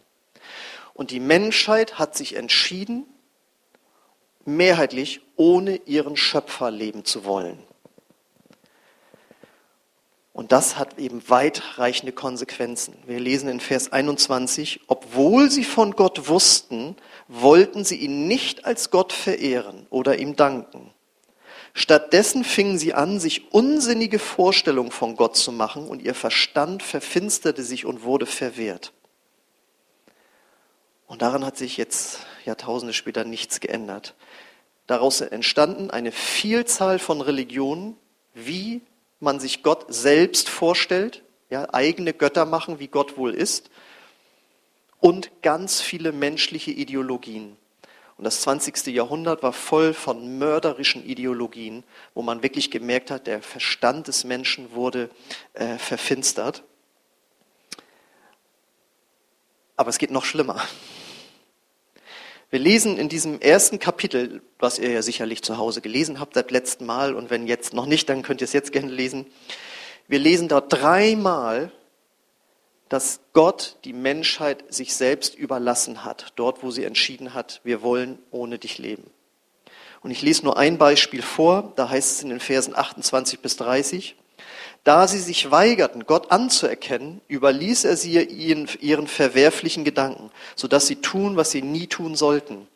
Und 0.95 1.13
die 1.13 1.21
Menschheit 1.21 1.97
hat 1.97 2.17
sich 2.17 2.35
entschieden, 2.35 3.07
mehrheitlich 4.47 5.21
ohne 5.37 5.77
ihren 5.87 6.17
Schöpfer 6.17 6.71
leben 6.71 7.05
zu 7.05 7.25
wollen. 7.25 7.59
Und 10.33 10.51
das 10.51 10.77
hat 10.77 10.99
eben 10.99 11.23
weitreichende 11.29 12.13
Konsequenzen. 12.13 12.97
Wir 13.07 13.21
lesen 13.21 13.49
in 13.49 13.61
Vers 13.61 13.93
21, 13.93 14.81
obwohl 14.89 15.49
sie 15.49 15.63
von 15.63 15.93
Gott 15.93 16.29
wussten, 16.29 16.97
wollten 17.29 17.85
sie 17.85 17.97
ihn 17.97 18.27
nicht 18.27 18.65
als 18.65 18.91
Gott 18.91 19.13
verehren 19.13 19.87
oder 19.91 20.19
ihm 20.19 20.35
danken. 20.35 20.93
Stattdessen 21.73 22.43
fingen 22.43 22.79
sie 22.79 22.95
an, 22.95 23.21
sich 23.21 23.53
unsinnige 23.53 24.19
Vorstellungen 24.19 24.91
von 24.91 25.15
Gott 25.15 25.37
zu 25.37 25.53
machen 25.53 25.87
und 25.87 26.03
ihr 26.03 26.15
Verstand 26.15 26.83
verfinsterte 26.83 27.63
sich 27.63 27.85
und 27.87 28.03
wurde 28.03 28.27
verwehrt. 28.27 28.93
Und 31.07 31.23
daran 31.23 31.45
hat 31.45 31.57
sich 31.57 31.77
jetzt 31.77 32.21
Jahrtausende 32.45 32.93
später 32.93 33.25
nichts 33.25 33.61
geändert. 33.61 34.15
Daraus 34.87 35.21
entstanden 35.21 35.91
eine 35.91 36.13
Vielzahl 36.13 36.99
von 36.99 37.21
Religionen, 37.21 37.97
wie 38.35 38.83
man 39.21 39.41
sich 39.41 39.63
Gott 39.63 39.87
selbst 39.89 40.49
vorstellt, 40.49 41.23
ja, 41.51 41.73
eigene 41.73 42.13
Götter 42.13 42.45
machen, 42.45 42.79
wie 42.79 42.89
Gott 42.89 43.17
wohl 43.17 43.35
ist, 43.35 43.71
und 45.01 45.31
ganz 45.43 45.81
viele 45.81 46.13
menschliche 46.13 46.71
Ideologien. 46.71 47.57
Und 48.17 48.25
das 48.25 48.43
20. 48.43 48.87
Jahrhundert 48.87 49.43
war 49.43 49.53
voll 49.53 49.93
von 49.93 50.39
mörderischen 50.39 51.05
Ideologien, 51.05 51.83
wo 52.15 52.23
man 52.23 52.43
wirklich 52.43 52.71
gemerkt 52.71 53.11
hat, 53.11 53.27
der 53.27 53.43
Verstand 53.43 54.09
des 54.09 54.25
Menschen 54.25 54.73
wurde 54.73 55.11
äh, 55.55 55.79
verfinstert. 55.79 56.63
Aber 59.77 59.91
es 59.91 59.99
geht 59.99 60.13
noch 60.13 60.25
schlimmer. 60.25 60.63
Wir 62.55 62.61
lesen 62.61 62.99
in 62.99 63.09
diesem 63.09 63.41
ersten 63.41 63.81
Kapitel, 63.81 64.41
was 64.61 64.79
ihr 64.79 64.89
ja 64.93 65.03
sicherlich 65.03 65.43
zu 65.43 65.59
Hause 65.59 65.81
gelesen 65.81 66.21
habt 66.21 66.35
seit 66.35 66.53
letztem 66.53 66.87
Mal 66.87 67.17
und 67.17 67.29
wenn 67.29 67.49
jetzt 67.49 67.75
noch 67.75 67.85
nicht, 67.85 68.09
dann 68.09 68.23
könnt 68.23 68.41
ihr 68.41 68.45
es 68.45 68.53
jetzt 68.53 68.71
gerne 68.71 68.93
lesen. 68.93 69.27
Wir 70.07 70.21
lesen 70.21 70.47
dort 70.47 70.73
dreimal, 70.73 71.73
dass 72.89 73.19
Gott 73.33 73.79
die 73.85 73.93
Menschheit 73.93 74.73
sich 74.73 74.95
selbst 74.95 75.35
überlassen 75.35 76.05
hat, 76.05 76.33
dort 76.37 76.63
wo 76.63 76.71
sie 76.71 76.85
entschieden 76.85 77.35
hat, 77.35 77.61
wir 77.65 77.83
wollen 77.83 78.21
ohne 78.31 78.61
dich 78.61 78.79
leben. 78.79 79.11
Und 80.03 80.13
ich 80.13 80.23
lese 80.23 80.45
nur 80.45 80.57
ein 80.57 80.79
Beispiel 80.79 81.23
vor, 81.23 81.73
da 81.75 81.89
heißt 81.89 82.19
es 82.19 82.23
in 82.23 82.29
den 82.29 82.39
Versen 82.39 82.77
28 82.77 83.41
bis 83.41 83.57
30. 83.57 84.15
Da 84.85 85.09
sie 85.09 85.19
sich 85.19 85.51
weigerten, 85.51 86.05
Gott 86.05 86.31
anzuerkennen, 86.31 87.23
überließ 87.29 87.85
er 87.85 87.97
sie 87.97 88.23
ihren, 88.23 88.69
ihren 88.81 89.07
verwerflichen 89.07 89.83
Gedanken, 89.83 90.31
sodass 90.57 90.87
sie 90.87 90.97
tun, 90.97 91.37
was 91.37 91.51
sie 91.51 91.63
nie 91.63 91.87
tun 91.87 92.15
sollten. 92.17 92.69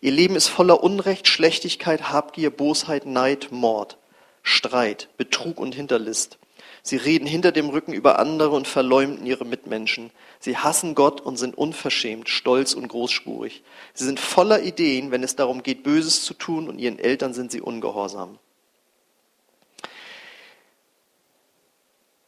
Ihr 0.00 0.10
Leben 0.10 0.34
ist 0.34 0.48
voller 0.48 0.82
Unrecht, 0.82 1.28
Schlechtigkeit, 1.28 2.10
Habgier, 2.10 2.50
Bosheit, 2.50 3.06
Neid, 3.06 3.52
Mord, 3.52 3.98
Streit, 4.42 5.08
Betrug 5.16 5.60
und 5.60 5.76
Hinterlist. 5.76 6.38
Sie 6.82 6.96
reden 6.96 7.26
hinter 7.26 7.52
dem 7.52 7.70
Rücken 7.70 7.94
über 7.94 8.18
andere 8.18 8.50
und 8.50 8.68
verleumden 8.68 9.24
ihre 9.24 9.46
Mitmenschen. 9.46 10.10
Sie 10.40 10.58
hassen 10.58 10.94
Gott 10.94 11.22
und 11.22 11.38
sind 11.38 11.56
unverschämt, 11.56 12.28
stolz 12.28 12.74
und 12.74 12.88
großspurig. 12.88 13.62
Sie 13.94 14.04
sind 14.04 14.20
voller 14.20 14.62
Ideen, 14.62 15.10
wenn 15.10 15.22
es 15.22 15.36
darum 15.36 15.62
geht, 15.62 15.84
Böses 15.84 16.24
zu 16.24 16.34
tun, 16.34 16.68
und 16.68 16.78
ihren 16.78 16.98
Eltern 16.98 17.32
sind 17.32 17.52
sie 17.52 17.62
ungehorsam. 17.62 18.38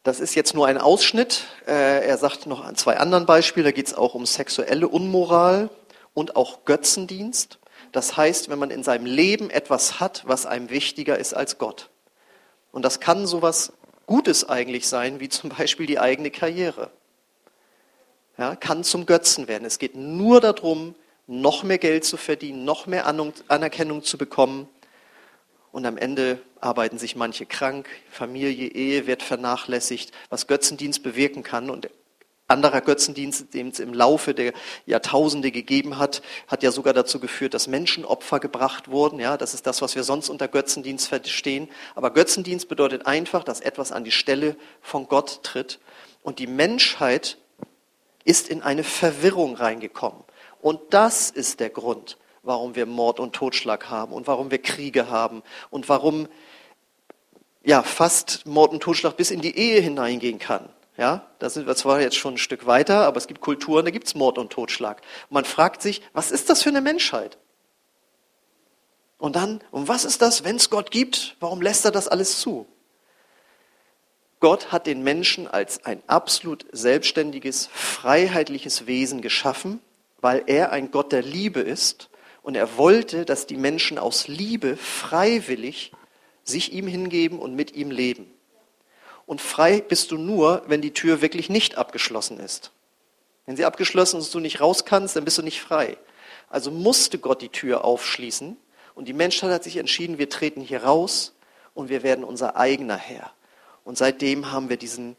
Das 0.07 0.21
ist 0.21 0.37
jetzt 0.37 0.55
nur 0.55 0.69
ein 0.69 0.79
Ausschnitt. 0.79 1.47
Äh, 1.67 2.07
er 2.07 2.17
sagt 2.17 2.47
noch 2.47 2.65
an 2.65 2.77
zwei 2.77 2.97
anderen 2.97 3.27
Beispielen, 3.27 3.65
da 3.65 3.73
geht 3.73 3.89
es 3.89 3.95
auch 3.95 4.15
um 4.15 4.25
sexuelle 4.25 4.87
Unmoral 4.87 5.69
und 6.15 6.37
auch 6.37 6.65
Götzendienst. 6.65 7.59
Das 7.91 8.17
heißt, 8.17 8.49
wenn 8.49 8.61
man 8.61 8.71
in 8.71 8.85
seinem 8.85 9.05
Leben 9.05 9.51
etwas 9.51 9.99
hat, 9.99 10.23
was 10.25 10.47
einem 10.47 10.71
wichtiger 10.71 11.19
ist 11.19 11.35
als 11.35 11.59
Gott. 11.59 11.91
Und 12.71 12.85
das 12.85 13.01
kann 13.01 13.27
sowas 13.27 13.73
Gutes 14.07 14.49
eigentlich 14.49 14.87
sein, 14.87 15.19
wie 15.19 15.29
zum 15.29 15.51
Beispiel 15.51 15.87
die 15.87 15.99
eigene 15.99 16.31
Karriere. 16.31 16.91
Ja, 18.39 18.55
kann 18.55 18.85
zum 18.85 19.07
Götzen 19.07 19.49
werden. 19.49 19.65
Es 19.65 19.81
geht 19.81 19.97
nur 19.97 20.41
darum, 20.41 20.95
noch 21.27 21.65
mehr 21.65 21.79
Geld 21.79 22.05
zu 22.05 22.17
verdienen, 22.17 22.65
noch 22.65 22.87
mehr 22.87 23.07
Anerkennung 23.09 24.05
zu 24.05 24.19
bekommen. 24.19 24.69
Und 25.73 25.85
am 25.85 25.97
Ende 25.97 26.39
arbeiten 26.67 26.99
sich 26.99 27.15
manche 27.15 27.47
krank, 27.47 27.89
Familie, 28.11 28.69
Ehe 28.69 29.07
wird 29.07 29.23
vernachlässigt, 29.23 30.11
was 30.31 30.49
Götzendienst 30.49 31.05
bewirken 31.05 31.45
kann. 31.45 31.71
Und 31.71 31.89
anderer 32.49 32.81
Götzendienst, 32.81 33.55
den 33.55 33.69
es 33.69 33.79
im 33.79 33.95
Laufe 33.95 34.35
der 34.35 34.53
Jahrtausende 34.85 35.53
gegeben 35.53 35.97
hat, 35.97 36.23
hat 36.49 36.65
ja 36.65 36.73
sogar 36.73 36.93
dazu 36.93 37.21
geführt, 37.21 37.55
dass 37.55 37.69
Menschenopfer 37.69 38.41
gebracht 38.41 38.89
wurden. 38.89 39.21
Ja, 39.21 39.37
das 39.37 39.55
ist 39.55 39.67
das, 39.67 39.81
was 39.81 39.95
wir 39.95 40.03
sonst 40.03 40.29
unter 40.29 40.49
Götzendienst 40.49 41.09
verstehen. 41.09 41.69
Aber 41.95 42.11
Götzendienst 42.11 42.69
bedeutet 42.69 43.07
einfach, 43.07 43.45
dass 43.45 43.61
etwas 43.61 43.93
an 43.93 44.03
die 44.03 44.11
Stelle 44.11 44.57
von 44.81 45.07
Gott 45.07 45.45
tritt. 45.45 45.79
Und 46.25 46.41
die 46.41 46.49
Menschheit 46.49 47.39
ist 48.25 48.49
in 48.49 48.63
eine 48.63 48.83
Verwirrung 48.83 49.55
reingekommen. 49.55 50.25
Und 50.61 50.81
das 50.91 51.31
ist 51.31 51.61
der 51.61 51.71
Grund, 51.71 52.19
warum 52.43 52.75
wir 52.75 52.87
Mord 52.87 53.21
und 53.21 53.35
Totschlag 53.35 53.89
haben 53.89 54.13
und 54.13 54.27
warum 54.27 54.51
wir 54.51 54.59
Kriege 54.59 55.09
haben 55.09 55.45
und 55.71 55.89
warum 55.89 56.27
ja 57.67 57.83
fast 57.83 58.47
Mord 58.47 58.73
und 58.73 58.83
Totschlag 58.83 59.17
bis 59.17 59.31
in 59.31 59.41
die 59.41 59.59
Ehe 59.59 59.81
hineingehen 59.81 60.39
kann. 60.39 60.69
Ja, 60.97 61.27
da 61.41 61.51
sind 61.51 61.67
wir 61.67 61.75
zwar 61.75 62.01
jetzt 62.01 62.17
schon 62.17 62.35
ein 62.35 62.39
Stück 62.39 62.67
weiter, 62.67 63.05
aber 63.05 63.19
es 63.19 63.27
gibt 63.27 63.43
Kulturen, 63.43 63.85
da 63.85 63.91
gibt 63.91 64.07
es 64.07 64.15
Mord 64.15 64.39
und 64.39 64.51
Totschlag. 64.51 65.03
Und 65.29 65.35
man 65.35 65.45
fragt 65.45 65.83
sich, 65.83 66.01
was 66.15 66.31
ist 66.31 66.49
das 66.49 66.63
für 66.63 66.71
eine 66.71 66.81
Menschheit? 66.81 67.37
Und 69.19 69.37
dann, 69.37 69.61
und 69.73 69.89
was 69.89 70.05
ist 70.05 70.23
das, 70.23 70.45
wenn 70.45 70.57
es 70.57 70.71
Gott 70.71 70.91
gibt? 70.91 71.37
Warum 71.41 71.61
lässt 71.61 71.85
er 71.85 71.91
das 71.91 72.09
alles 72.09 72.41
zu? 72.41 72.67
Gott 74.39 74.71
hat 74.71 74.87
den 74.87 75.03
Menschen 75.03 75.49
als 75.49 75.85
ein 75.85 76.03
absolut 76.07 76.67
selbstständiges, 76.71 77.69
freiheitliches 77.73 78.87
Wesen 78.87 79.23
geschaffen, 79.23 79.81
weil 80.21 80.45
er 80.47 80.71
ein 80.71 80.93
Gott 80.93 81.13
der 81.13 81.23
Liebe 81.23 81.61
ist 81.61 82.11
und 82.43 82.55
er 82.55 82.77
wollte, 82.77 83.25
dass 83.25 83.47
die 83.47 83.57
Menschen 83.57 83.99
aus 83.99 84.29
Liebe 84.29 84.77
freiwillig 84.77 85.93
sich 86.47 86.73
ihm 86.73 86.87
hingeben 86.87 87.39
und 87.39 87.55
mit 87.55 87.75
ihm 87.75 87.91
leben. 87.91 88.33
Und 89.27 89.41
frei 89.41 89.81
bist 89.81 90.13
du 90.13 90.19
nur, 90.19 90.63
wenn 90.67 90.81
die 90.81 90.93
Tür 90.93 91.21
wirklich 91.21 91.51
nicht 91.51 91.77
abgeschlossen 91.77 92.39
ist. 92.39 92.71
Wenn 93.45 93.57
sie 93.57 93.65
abgeschlossen 93.65 94.21
ist 94.21 94.27
und 94.27 94.35
du 94.35 94.41
nicht 94.41 94.61
raus 94.61 94.85
kannst, 94.85 95.17
dann 95.17 95.25
bist 95.25 95.39
du 95.39 95.43
nicht 95.43 95.61
frei. 95.61 95.97
Also 96.49 96.71
musste 96.71 97.19
Gott 97.19 97.43
die 97.43 97.49
Tür 97.49 97.85
aufschließen 97.85 98.57
und 98.95 99.09
die 99.09 99.13
Menschheit 99.13 99.51
hat 99.51 99.65
sich 99.65 99.77
entschieden, 99.77 100.19
wir 100.19 100.31
treten 100.31 100.61
hier 100.61 100.85
raus 100.85 101.35
und 101.75 101.89
wir 101.89 102.03
werden 102.03 102.25
unser 102.25 102.57
eigener 102.57 102.97
Herr. 102.97 103.33
Und 103.85 103.99
seitdem 103.99 104.53
haben 104.53 104.69
wir 104.69 104.77
diesen 104.77 105.17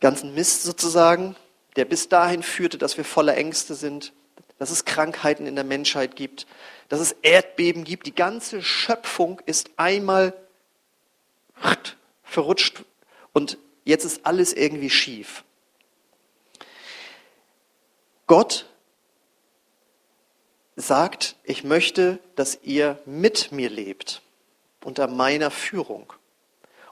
ganzen 0.00 0.34
Mist 0.34 0.62
sozusagen, 0.62 1.36
der 1.76 1.84
bis 1.84 2.08
dahin 2.08 2.42
führte, 2.42 2.78
dass 2.78 2.96
wir 2.96 3.04
voller 3.04 3.36
Ängste 3.36 3.74
sind, 3.74 4.12
dass 4.58 4.70
es 4.70 4.84
Krankheiten 4.84 5.46
in 5.46 5.54
der 5.54 5.64
Menschheit 5.64 6.16
gibt, 6.16 6.46
dass 6.88 7.00
es 7.00 7.12
Erdbeben 7.22 7.84
gibt. 7.84 8.06
Die 8.06 8.14
ganze 8.14 8.62
Schöpfung 8.62 9.40
ist 9.46 9.70
einmal 9.76 10.34
verrutscht 12.22 12.84
und 13.32 13.58
jetzt 13.84 14.04
ist 14.04 14.26
alles 14.26 14.52
irgendwie 14.52 14.90
schief. 14.90 15.44
Gott 18.26 18.66
sagt, 20.76 21.36
ich 21.44 21.62
möchte, 21.62 22.18
dass 22.36 22.58
ihr 22.62 22.98
mit 23.06 23.52
mir 23.52 23.70
lebt, 23.70 24.22
unter 24.82 25.06
meiner 25.06 25.50
Führung. 25.50 26.12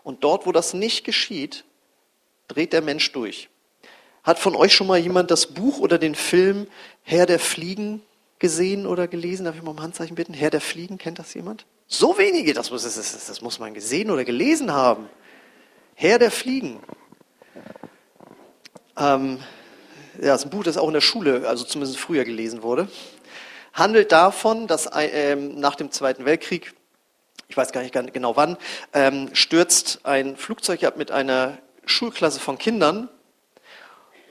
Und 0.05 0.25
dort, 0.25 0.47
wo 0.47 0.53
das 0.53 0.75
nicht 0.75 1.05
geschieht, 1.05 1.65
dreht 2.49 2.73
der 2.73 2.83
Mensch 2.83 3.11
durch. 3.13 3.49
Hat 4.23 4.39
von 4.39 4.55
euch 4.55 4.73
schon 4.73 4.87
mal 4.87 4.99
jemand 4.99 5.31
das 5.31 5.47
Buch 5.47 5.79
oder 5.79 5.99
den 5.99 6.15
Film 6.15 6.69
Herr 7.03 7.27
der 7.27 7.39
Fliegen 7.39 8.03
gesehen 8.43 8.87
oder 8.87 9.09
gelesen? 9.09 9.45
Darf 9.45 9.55
ich 9.55 9.63
mal 9.63 9.71
um 9.71 9.81
Handzeichen 9.81 10.17
bitten? 10.17 10.35
Herr 10.35 10.51
der 10.51 10.61
Fliegen, 10.61 10.99
kennt 10.99 11.19
das 11.19 11.33
jemand? 11.33 11.65
So 11.87 12.19
wenige, 12.19 12.53
das 12.53 12.71
muss, 12.71 12.83
das, 12.83 12.95
das 12.95 13.41
muss 13.41 13.61
man 13.61 13.73
gesehen 13.73 14.11
oder 14.11 14.25
gelesen 14.25 14.73
haben. 14.73 15.09
Herr 15.95 16.19
der 16.19 16.33
Fliegen. 16.33 16.81
Ähm, 18.99 19.39
ja, 20.19 20.33
das 20.33 20.41
ist 20.41 20.47
ein 20.47 20.51
Buch, 20.51 20.65
das 20.65 20.77
auch 20.77 20.89
in 20.89 20.95
der 20.95 21.01
Schule, 21.01 21.49
also 21.49 21.65
zumindest 21.65 21.99
früher 21.99 22.25
gelesen 22.25 22.63
wurde. 22.65 22.89
Handelt 23.73 24.11
davon, 24.11 24.67
dass 24.67 24.91
ähm, 24.93 25.61
nach 25.61 25.77
dem 25.77 25.93
Zweiten 25.93 26.25
Weltkrieg, 26.25 26.75
ich 27.47 27.57
weiß 27.57 27.71
gar 27.71 27.81
nicht 27.83 27.95
genau 28.13 28.37
wann, 28.37 28.57
ähm, 28.93 29.31
stürzt 29.35 30.01
ein 30.03 30.37
Flugzeug 30.37 30.83
ab 30.83 30.97
mit 30.97 31.13
einer 31.13 31.59
Schulklasse 31.87 32.41
von 32.41 32.59
Kindern. 32.59 33.09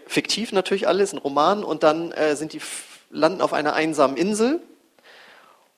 Fiktiv 0.06 0.52
natürlich 0.52 0.88
alles, 0.88 1.14
ein 1.14 1.18
Roman. 1.18 1.64
Und 1.64 1.84
dann 1.84 2.12
äh, 2.12 2.36
sind 2.36 2.52
die, 2.52 2.60
landen 3.12 3.42
auf 3.42 3.54
einer 3.54 3.74
einsamen 3.74 4.18
Insel. 4.18 4.62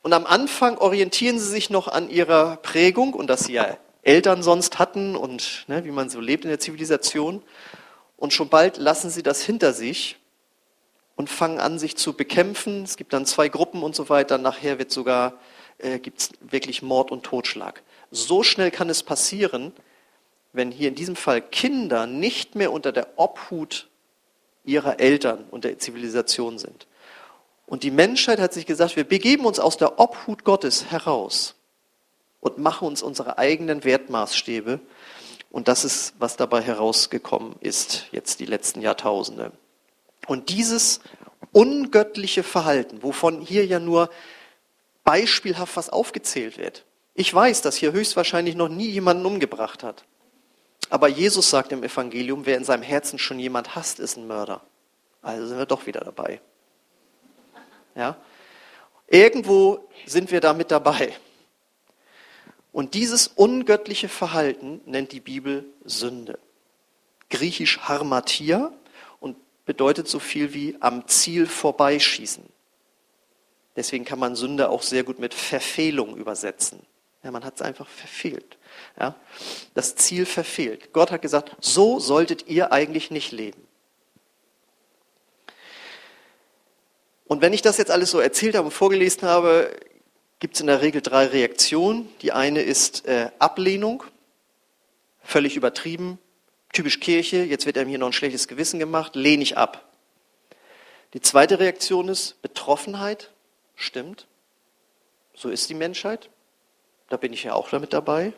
Und 0.01 0.13
am 0.13 0.25
Anfang 0.25 0.77
orientieren 0.77 1.39
sie 1.39 1.47
sich 1.47 1.69
noch 1.69 1.87
an 1.87 2.09
ihrer 2.09 2.57
Prägung 2.57 3.13
und 3.13 3.27
dass 3.27 3.45
sie 3.45 3.53
ja 3.53 3.77
Eltern 4.01 4.43
sonst 4.43 4.79
hatten 4.79 5.15
und 5.15 5.65
ne, 5.67 5.85
wie 5.85 5.91
man 5.91 6.09
so 6.09 6.19
lebt 6.19 6.43
in 6.43 6.49
der 6.49 6.59
Zivilisation. 6.59 7.41
Und 8.17 8.33
schon 8.33 8.49
bald 8.49 8.77
lassen 8.77 9.09
sie 9.09 9.23
das 9.23 9.41
hinter 9.41 9.73
sich 9.73 10.17
und 11.15 11.29
fangen 11.29 11.59
an, 11.59 11.79
sich 11.79 11.95
zu 11.95 12.13
bekämpfen. 12.13 12.83
Es 12.83 12.97
gibt 12.97 13.13
dann 13.13 13.25
zwei 13.25 13.47
Gruppen 13.47 13.81
und 13.83 13.95
so 13.95 14.09
weiter. 14.09 14.37
Nachher 14.37 14.77
wird 14.77 14.91
sogar 14.91 15.39
äh, 15.77 15.99
gibt's 15.99 16.29
wirklich 16.41 16.81
Mord 16.81 17.11
und 17.11 17.23
Totschlag. 17.23 17.83
So 18.11 18.43
schnell 18.43 18.71
kann 18.71 18.89
es 18.89 19.03
passieren, 19.03 19.73
wenn 20.51 20.71
hier 20.71 20.87
in 20.87 20.95
diesem 20.95 21.15
Fall 21.15 21.41
Kinder 21.41 22.07
nicht 22.07 22.55
mehr 22.55 22.71
unter 22.71 22.91
der 22.91 23.07
Obhut 23.17 23.87
ihrer 24.63 24.99
Eltern 24.99 25.45
und 25.51 25.63
der 25.63 25.79
Zivilisation 25.79 26.59
sind. 26.59 26.87
Und 27.65 27.83
die 27.83 27.91
Menschheit 27.91 28.39
hat 28.39 28.53
sich 28.53 28.65
gesagt, 28.65 28.95
wir 28.95 29.03
begeben 29.03 29.45
uns 29.45 29.59
aus 29.59 29.77
der 29.77 29.99
Obhut 29.99 30.43
Gottes 30.43 30.91
heraus 30.91 31.55
und 32.39 32.57
machen 32.57 32.87
uns 32.87 33.01
unsere 33.01 33.37
eigenen 33.37 33.83
Wertmaßstäbe. 33.83 34.79
Und 35.49 35.67
das 35.67 35.85
ist, 35.85 36.13
was 36.19 36.35
dabei 36.35 36.61
herausgekommen 36.61 37.55
ist, 37.61 38.07
jetzt 38.11 38.39
die 38.39 38.45
letzten 38.45 38.81
Jahrtausende. 38.81 39.51
Und 40.27 40.49
dieses 40.49 40.99
ungöttliche 41.51 42.43
Verhalten, 42.43 43.03
wovon 43.03 43.39
hier 43.41 43.65
ja 43.65 43.79
nur 43.79 44.09
beispielhaft 45.03 45.77
was 45.77 45.89
aufgezählt 45.89 46.57
wird. 46.57 46.85
Ich 47.13 47.33
weiß, 47.33 47.61
dass 47.61 47.75
hier 47.75 47.91
höchstwahrscheinlich 47.91 48.55
noch 48.55 48.69
nie 48.69 48.89
jemanden 48.89 49.25
umgebracht 49.25 49.83
hat. 49.83 50.03
Aber 50.89 51.07
Jesus 51.07 51.49
sagt 51.49 51.71
im 51.71 51.83
Evangelium, 51.83 52.45
wer 52.45 52.57
in 52.57 52.63
seinem 52.63 52.83
Herzen 52.83 53.19
schon 53.19 53.39
jemand 53.39 53.75
hasst, 53.75 53.99
ist 53.99 54.17
ein 54.17 54.27
Mörder. 54.27 54.61
Also 55.21 55.47
sind 55.47 55.57
wir 55.57 55.65
doch 55.65 55.85
wieder 55.85 56.01
dabei. 56.01 56.41
Ja? 57.95 58.17
Irgendwo 59.07 59.87
sind 60.05 60.31
wir 60.31 60.41
da 60.41 60.53
mit 60.53 60.71
dabei. 60.71 61.13
Und 62.71 62.95
dieses 62.95 63.27
ungöttliche 63.27 64.09
Verhalten 64.09 64.81
nennt 64.85 65.11
die 65.11 65.19
Bibel 65.19 65.65
Sünde. 65.85 66.39
Griechisch 67.29 67.79
Harmatia 67.79 68.73
und 69.19 69.37
bedeutet 69.65 70.07
so 70.07 70.19
viel 70.19 70.53
wie 70.53 70.77
am 70.79 71.07
Ziel 71.07 71.45
vorbeischießen. 71.45 72.43
Deswegen 73.75 74.05
kann 74.05 74.19
man 74.19 74.35
Sünde 74.35 74.69
auch 74.69 74.81
sehr 74.81 75.03
gut 75.03 75.19
mit 75.19 75.33
Verfehlung 75.33 76.15
übersetzen. 76.17 76.79
Ja, 77.23 77.31
man 77.31 77.45
hat 77.45 77.55
es 77.55 77.61
einfach 77.61 77.87
verfehlt. 77.87 78.57
Ja, 78.99 79.15
das 79.73 79.95
Ziel 79.95 80.25
verfehlt. 80.25 80.93
Gott 80.93 81.11
hat 81.11 81.21
gesagt, 81.21 81.55
so 81.61 81.99
solltet 81.99 82.47
ihr 82.47 82.71
eigentlich 82.71 83.11
nicht 83.11 83.31
leben. 83.31 83.61
Und 87.33 87.41
wenn 87.41 87.51
ich 87.51 87.63
das 87.63 87.79
jetzt 87.79 87.89
alles 87.89 88.11
so 88.11 88.19
erzählt 88.19 88.53
habe 88.53 88.65
und 88.65 88.71
vorgelesen 88.71 89.27
habe, 89.27 89.75
gibt 90.37 90.53
es 90.53 90.61
in 90.61 90.67
der 90.67 90.83
Regel 90.83 91.01
drei 91.01 91.25
Reaktionen. 91.25 92.07
Die 92.21 92.31
eine 92.31 92.61
ist 92.61 93.07
äh, 93.07 93.31
Ablehnung, 93.39 94.03
völlig 95.23 95.55
übertrieben, 95.55 96.19
typisch 96.73 96.99
Kirche, 96.99 97.37
jetzt 97.37 97.65
wird 97.65 97.79
einem 97.79 97.89
hier 97.89 97.97
noch 97.97 98.05
ein 98.05 98.13
schlechtes 98.13 98.47
Gewissen 98.47 98.77
gemacht, 98.77 99.15
lehne 99.15 99.41
ich 99.41 99.57
ab. 99.57 99.83
Die 101.15 101.21
zweite 101.21 101.57
Reaktion 101.57 102.07
ist 102.07 102.39
Betroffenheit, 102.43 103.31
Stimmt. 103.75 104.27
So 105.33 105.49
ist 105.49 105.67
die 105.71 105.73
Menschheit. 105.73 106.29
Da 107.09 107.17
bin 107.17 107.33
ich 107.33 107.45
ja 107.45 107.55
auch 107.55 107.71
damit 107.71 107.93
dabei. 107.93 108.33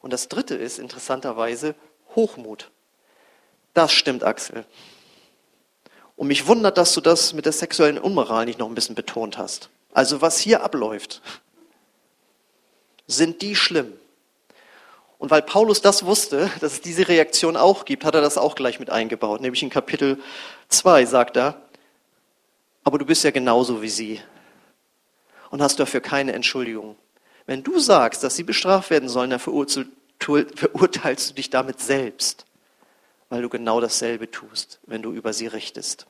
Und 0.00 0.12
das 0.12 0.28
dritte 0.28 0.56
ist 0.56 0.80
interessanterweise 0.80 1.76
Hochmut. 2.16 2.72
Das 3.72 3.92
stimmt, 3.92 4.24
Axel. 4.24 4.66
Und 6.16 6.28
mich 6.28 6.46
wundert, 6.46 6.78
dass 6.78 6.94
du 6.94 7.00
das 7.00 7.34
mit 7.34 7.44
der 7.44 7.52
sexuellen 7.52 7.98
Unmoral 7.98 8.46
nicht 8.46 8.58
noch 8.58 8.68
ein 8.68 8.74
bisschen 8.74 8.94
betont 8.94 9.38
hast. 9.38 9.68
Also 9.92 10.20
was 10.22 10.38
hier 10.38 10.62
abläuft, 10.62 11.22
sind 13.06 13.42
die 13.42 13.54
schlimm. 13.54 13.92
Und 15.18 15.30
weil 15.30 15.42
Paulus 15.42 15.80
das 15.80 16.04
wusste, 16.04 16.50
dass 16.60 16.74
es 16.74 16.80
diese 16.80 17.08
Reaktion 17.08 17.56
auch 17.56 17.84
gibt, 17.84 18.04
hat 18.04 18.14
er 18.14 18.20
das 18.20 18.38
auch 18.38 18.54
gleich 18.54 18.80
mit 18.80 18.90
eingebaut. 18.90 19.40
Nämlich 19.40 19.62
in 19.62 19.70
Kapitel 19.70 20.18
2 20.68 21.06
sagt 21.06 21.36
er, 21.36 21.60
aber 22.84 22.98
du 22.98 23.04
bist 23.04 23.24
ja 23.24 23.30
genauso 23.30 23.82
wie 23.82 23.88
sie 23.88 24.20
und 25.50 25.60
hast 25.60 25.80
dafür 25.80 26.00
keine 26.00 26.32
Entschuldigung. 26.32 26.96
Wenn 27.46 27.62
du 27.62 27.78
sagst, 27.78 28.22
dass 28.22 28.36
sie 28.36 28.42
bestraft 28.42 28.90
werden 28.90 29.08
sollen, 29.08 29.30
dann 29.30 29.40
verurteilst 29.40 31.30
du 31.30 31.34
dich 31.34 31.50
damit 31.50 31.80
selbst, 31.80 32.46
weil 33.28 33.42
du 33.42 33.48
genau 33.48 33.80
dasselbe 33.80 34.30
tust, 34.30 34.80
wenn 34.86 35.02
du 35.02 35.12
über 35.12 35.32
sie 35.32 35.46
richtest. 35.46 36.06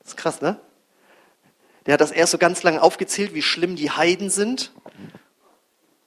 Das 0.00 0.12
ist 0.12 0.16
krass, 0.16 0.40
ne? 0.40 0.60
Der 1.86 1.94
hat 1.94 2.00
das 2.00 2.12
erst 2.12 2.32
so 2.32 2.38
ganz 2.38 2.62
lange 2.62 2.80
aufgezählt, 2.80 3.34
wie 3.34 3.42
schlimm 3.42 3.74
die 3.74 3.90
Heiden 3.90 4.30
sind, 4.30 4.72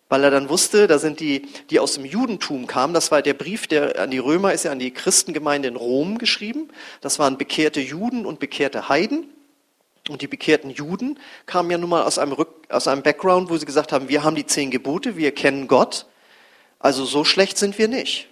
weil 0.07 0.23
er 0.23 0.31
dann 0.31 0.47
wusste, 0.47 0.87
da 0.87 0.99
sind 0.99 1.19
die, 1.19 1.47
die 1.69 1.79
aus 1.79 1.95
dem 1.95 2.05
Judentum 2.05 2.67
kamen. 2.67 2.93
Das 2.93 3.11
war 3.11 3.21
der 3.21 3.33
Brief, 3.33 3.67
der 3.67 3.99
an 3.99 4.11
die 4.11 4.19
Römer 4.19 4.53
ist 4.53 4.63
ja 4.63 4.71
an 4.71 4.79
die 4.79 4.91
Christengemeinde 4.91 5.67
in 5.67 5.75
Rom 5.75 6.17
geschrieben. 6.17 6.69
Das 7.01 7.19
waren 7.19 7.37
bekehrte 7.37 7.81
Juden 7.81 8.25
und 8.25 8.39
bekehrte 8.39 8.87
Heiden. 8.87 9.29
Und 10.07 10.21
die 10.21 10.27
bekehrten 10.27 10.69
Juden 10.69 11.19
kamen 11.47 11.71
ja 11.71 11.77
nun 11.77 11.89
mal 11.89 12.03
aus 12.03 12.19
einem, 12.19 12.33
Rück, 12.33 12.49
aus 12.69 12.87
einem 12.87 13.01
Background, 13.01 13.49
wo 13.49 13.57
sie 13.57 13.65
gesagt 13.65 13.91
haben, 13.91 14.07
wir 14.07 14.23
haben 14.23 14.35
die 14.35 14.45
zehn 14.45 14.69
Gebote, 14.69 15.17
wir 15.17 15.33
kennen 15.33 15.67
Gott, 15.67 16.05
also 16.77 17.05
so 17.05 17.23
schlecht 17.23 17.57
sind 17.57 17.77
wir 17.79 17.87
nicht. 17.87 18.29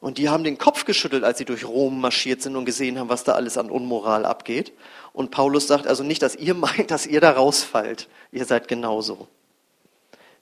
Und 0.00 0.16
die 0.16 0.30
haben 0.30 0.44
den 0.44 0.56
Kopf 0.56 0.86
geschüttelt, 0.86 1.24
als 1.24 1.38
sie 1.38 1.44
durch 1.44 1.66
Rom 1.66 2.00
marschiert 2.00 2.40
sind 2.40 2.56
und 2.56 2.64
gesehen 2.64 2.98
haben, 2.98 3.10
was 3.10 3.22
da 3.22 3.32
alles 3.32 3.58
an 3.58 3.70
Unmoral 3.70 4.24
abgeht. 4.24 4.72
Und 5.12 5.30
Paulus 5.30 5.66
sagt 5.66 5.86
also 5.86 6.02
nicht, 6.02 6.22
dass 6.22 6.36
ihr 6.36 6.54
meint, 6.54 6.90
dass 6.90 7.06
ihr 7.06 7.20
da 7.20 7.32
rausfallt. 7.32 8.08
Ihr 8.32 8.46
seid 8.46 8.66
genauso. 8.66 9.28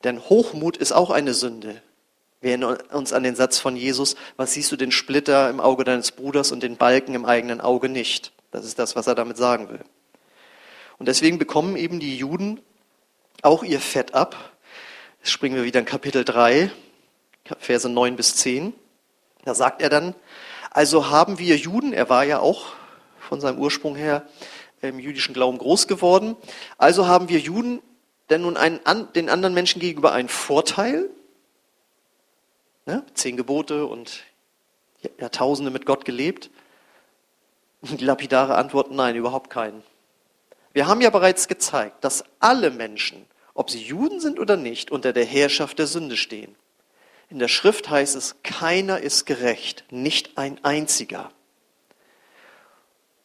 Denn 0.04 0.20
Hochmut 0.20 0.76
ist 0.76 0.92
auch 0.92 1.10
eine 1.10 1.34
Sünde. 1.34 1.82
Wir 2.40 2.50
erinnern 2.50 2.78
uns 2.92 3.12
an 3.12 3.24
den 3.24 3.34
Satz 3.34 3.58
von 3.58 3.74
Jesus, 3.74 4.14
was 4.36 4.52
siehst 4.52 4.70
du 4.70 4.76
den 4.76 4.92
Splitter 4.92 5.50
im 5.50 5.58
Auge 5.58 5.82
deines 5.82 6.12
Bruders 6.12 6.52
und 6.52 6.62
den 6.62 6.76
Balken 6.76 7.16
im 7.16 7.24
eigenen 7.24 7.60
Auge 7.60 7.88
nicht? 7.88 8.32
Das 8.52 8.64
ist 8.64 8.78
das, 8.78 8.94
was 8.94 9.08
er 9.08 9.16
damit 9.16 9.36
sagen 9.36 9.68
will. 9.70 9.80
Und 10.98 11.06
deswegen 11.06 11.38
bekommen 11.38 11.76
eben 11.76 11.98
die 11.98 12.16
Juden 12.16 12.60
auch 13.42 13.64
ihr 13.64 13.80
Fett 13.80 14.14
ab. 14.14 14.52
Jetzt 15.18 15.32
springen 15.32 15.56
wir 15.56 15.64
wieder 15.64 15.80
in 15.80 15.86
Kapitel 15.86 16.24
3, 16.24 16.70
Verse 17.58 17.88
9 17.88 18.14
bis 18.14 18.36
10. 18.36 18.72
Da 19.44 19.54
sagt 19.54 19.82
er 19.82 19.88
dann, 19.88 20.14
also 20.70 21.10
haben 21.10 21.38
wir 21.38 21.56
Juden, 21.56 21.92
er 21.92 22.08
war 22.08 22.24
ja 22.24 22.40
auch 22.40 22.66
von 23.20 23.40
seinem 23.40 23.58
Ursprung 23.58 23.96
her 23.96 24.26
im 24.80 24.98
jüdischen 24.98 25.34
Glauben 25.34 25.58
groß 25.58 25.86
geworden, 25.88 26.36
also 26.76 27.06
haben 27.06 27.28
wir 27.28 27.38
Juden 27.38 27.82
denn 28.30 28.42
nun 28.42 28.56
einen, 28.56 28.80
den 29.14 29.30
anderen 29.30 29.54
Menschen 29.54 29.80
gegenüber 29.80 30.12
einen 30.12 30.28
Vorteil, 30.28 31.10
ne? 32.86 33.04
zehn 33.14 33.36
Gebote 33.36 33.86
und 33.86 34.24
Jahrtausende 35.18 35.70
mit 35.70 35.86
Gott 35.86 36.04
gelebt. 36.04 36.50
Und 37.80 38.00
die 38.00 38.04
lapidare 38.04 38.56
Antwort, 38.56 38.90
nein, 38.90 39.14
überhaupt 39.14 39.50
keinen. 39.50 39.84
Wir 40.72 40.86
haben 40.88 41.00
ja 41.00 41.10
bereits 41.10 41.48
gezeigt, 41.48 42.02
dass 42.04 42.24
alle 42.40 42.70
Menschen, 42.70 43.24
ob 43.54 43.70
sie 43.70 43.82
Juden 43.82 44.20
sind 44.20 44.40
oder 44.40 44.56
nicht, 44.56 44.90
unter 44.90 45.12
der 45.12 45.24
Herrschaft 45.24 45.78
der 45.78 45.86
Sünde 45.86 46.16
stehen. 46.16 46.56
In 47.28 47.38
der 47.38 47.48
Schrift 47.48 47.90
heißt 47.90 48.16
es, 48.16 48.36
keiner 48.42 49.00
ist 49.00 49.26
gerecht, 49.26 49.84
nicht 49.90 50.38
ein 50.38 50.64
einziger. 50.64 51.30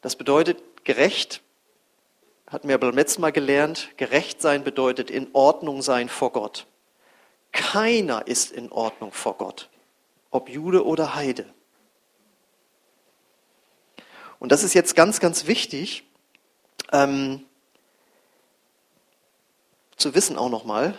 Das 0.01 0.17
bedeutet, 0.17 0.83
gerecht, 0.83 1.41
hatten 2.47 2.67
wir 2.67 2.77
beim 2.77 2.93
letzten 2.93 3.21
Mal 3.21 3.31
gelernt, 3.31 3.89
gerecht 3.95 4.41
sein 4.41 4.63
bedeutet 4.63 5.09
in 5.09 5.29
Ordnung 5.33 5.81
sein 5.81 6.09
vor 6.09 6.33
Gott. 6.33 6.67
Keiner 7.53 8.27
ist 8.27 8.51
in 8.51 8.71
Ordnung 8.71 9.13
vor 9.13 9.37
Gott, 9.37 9.69
ob 10.31 10.49
Jude 10.49 10.85
oder 10.85 11.15
Heide. 11.15 11.45
Und 14.39 14.51
das 14.51 14.63
ist 14.63 14.73
jetzt 14.73 14.95
ganz, 14.95 15.21
ganz 15.21 15.47
wichtig, 15.47 16.03
ähm, 16.91 17.45
zu 19.95 20.13
wissen 20.13 20.37
auch 20.37 20.49
nochmal, 20.49 20.97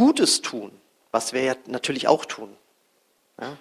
Gutes 0.00 0.40
tun, 0.40 0.72
was 1.10 1.34
wir 1.34 1.42
ja 1.42 1.54
natürlich 1.66 2.08
auch 2.08 2.24
tun. 2.24 2.56
Ja? 3.38 3.58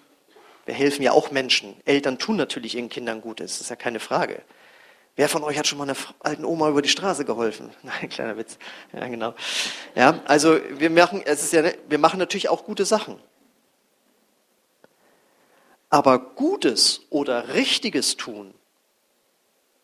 Wir 0.66 0.74
helfen 0.74 1.04
ja 1.04 1.12
auch 1.12 1.32
Menschen. 1.32 1.76
Eltern 1.84 2.18
tun 2.18 2.38
natürlich 2.38 2.76
ihren 2.76 2.88
Kindern 2.88 3.20
Gutes, 3.20 3.56
das 3.56 3.62
ist 3.64 3.70
ja 3.70 3.76
keine 3.76 4.00
Frage. 4.00 4.42
Wer 5.18 5.28
von 5.28 5.44
euch 5.44 5.60
hat 5.60 5.68
schon 5.68 5.78
mal 5.78 5.84
einer 5.84 5.98
alten 6.22 6.46
Oma 6.46 6.70
über 6.70 6.82
die 6.82 6.88
Straße 6.88 7.26
geholfen? 7.26 7.72
Nein, 7.84 8.08
kleiner 8.08 8.38
Witz. 8.38 8.58
Ja, 8.94 9.06
genau. 9.10 9.36
Ja, 9.96 10.22
also 10.28 10.62
wir 10.78 10.90
machen, 10.90 11.22
es 11.26 11.44
ist 11.44 11.52
ja, 11.52 11.74
wir 11.90 11.98
machen 11.98 12.20
natürlich 12.20 12.48
auch 12.48 12.64
gute 12.64 12.86
Sachen. 12.86 13.20
Aber 15.90 16.20
Gutes 16.20 17.02
oder 17.10 17.54
Richtiges 17.54 18.16
tun 18.16 18.54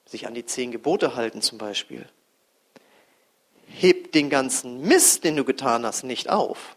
sich 0.06 0.26
an 0.26 0.34
die 0.34 0.46
zehn 0.46 0.72
Gebote 0.72 1.18
halten 1.18 1.41
zum 1.41 1.58
Beispiel, 1.58 2.08
hebt 3.75 4.15
den 4.15 4.29
ganzen 4.29 4.81
Mist, 4.81 5.23
den 5.23 5.35
du 5.35 5.43
getan 5.43 5.85
hast, 5.85 6.03
nicht 6.03 6.29
auf. 6.29 6.75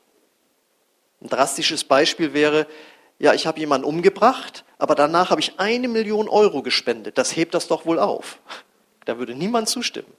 Ein 1.21 1.29
drastisches 1.29 1.85
Beispiel 1.85 2.33
wäre, 2.33 2.67
ja, 3.19 3.35
ich 3.35 3.47
habe 3.47 3.59
jemanden 3.59 3.87
umgebracht, 3.87 4.65
aber 4.79 4.95
danach 4.95 5.31
habe 5.31 5.41
ich 5.41 5.59
eine 5.59 5.89
Million 5.89 6.29
Euro 6.29 6.63
gespendet. 6.63 7.19
Das 7.19 7.35
hebt 7.35 7.55
das 7.55 7.69
doch 7.69 7.87
wohl 7.87 7.99
auf. 7.99 8.39
Da 9.05 9.19
würde 9.19 9.35
niemand 9.35 9.69
zustimmen. 9.69 10.13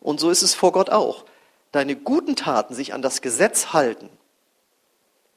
Und 0.00 0.20
so 0.20 0.30
ist 0.30 0.42
es 0.42 0.54
vor 0.54 0.72
Gott 0.72 0.90
auch. 0.90 1.24
Deine 1.72 1.96
guten 1.96 2.36
Taten, 2.36 2.74
sich 2.74 2.94
an 2.94 3.02
das 3.02 3.22
Gesetz 3.22 3.72
halten, 3.72 4.08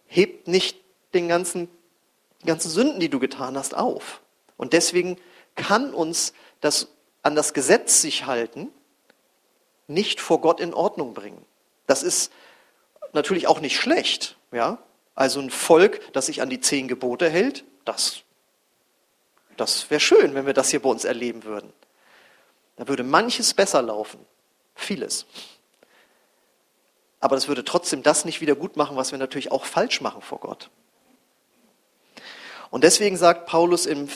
hebt 0.08 0.48
nicht 0.48 0.78
den 1.14 1.28
ganzen, 1.28 1.70
die 2.42 2.48
ganzen 2.48 2.70
Sünden, 2.70 3.00
die 3.00 3.10
du 3.10 3.20
getan 3.20 3.58
hast, 3.58 3.76
auf. 3.76 4.22
Und 4.58 4.74
deswegen 4.74 5.18
kann 5.56 5.94
uns 5.94 6.34
das 6.62 6.88
an 7.22 7.36
das 7.36 7.54
Gesetz 7.54 8.02
sich 8.02 8.26
halten 8.26 8.70
nicht 9.88 10.22
vor 10.22 10.42
Gott 10.42 10.60
in 10.60 10.74
Ordnung 10.74 11.14
bringen. 11.14 11.46
Das 11.88 12.04
ist 12.04 12.32
natürlich 13.14 13.48
auch 13.48 13.60
nicht 13.60 13.78
schlecht, 13.78 14.38
ja. 14.52 14.80
Also 15.16 15.40
ein 15.40 15.52
Volk, 15.52 16.12
das 16.14 16.26
sich 16.26 16.42
an 16.42 16.50
die 16.50 16.60
zehn 16.60 16.88
Gebote 16.88 17.30
hält, 17.30 17.66
das, 17.86 18.24
das 19.58 19.90
wäre 19.92 20.00
schön, 20.00 20.34
wenn 20.34 20.46
wir 20.46 20.54
das 20.54 20.70
hier 20.72 20.82
bei 20.82 20.90
uns 20.90 21.06
erleben 21.06 21.44
würden. 21.44 21.72
Da 22.78 22.88
würde 22.88 23.04
manches 23.04 23.54
besser 23.54 23.82
laufen, 23.82 24.20
vieles. 24.74 25.28
Aber 27.20 27.36
das 27.36 27.48
würde 27.48 27.64
trotzdem 27.64 28.02
das 28.04 28.26
nicht 28.26 28.42
wieder 28.42 28.56
gut 28.56 28.76
machen, 28.76 28.98
was 28.98 29.12
wir 29.12 29.20
natürlich 29.20 29.52
auch 29.52 29.66
falsch 29.66 30.02
machen 30.02 30.22
vor 30.22 30.40
Gott. 30.40 30.70
Und 32.72 32.84
deswegen 32.84 33.18
sagt 33.18 33.46
Paulus 33.46 33.86
im 33.86 34.10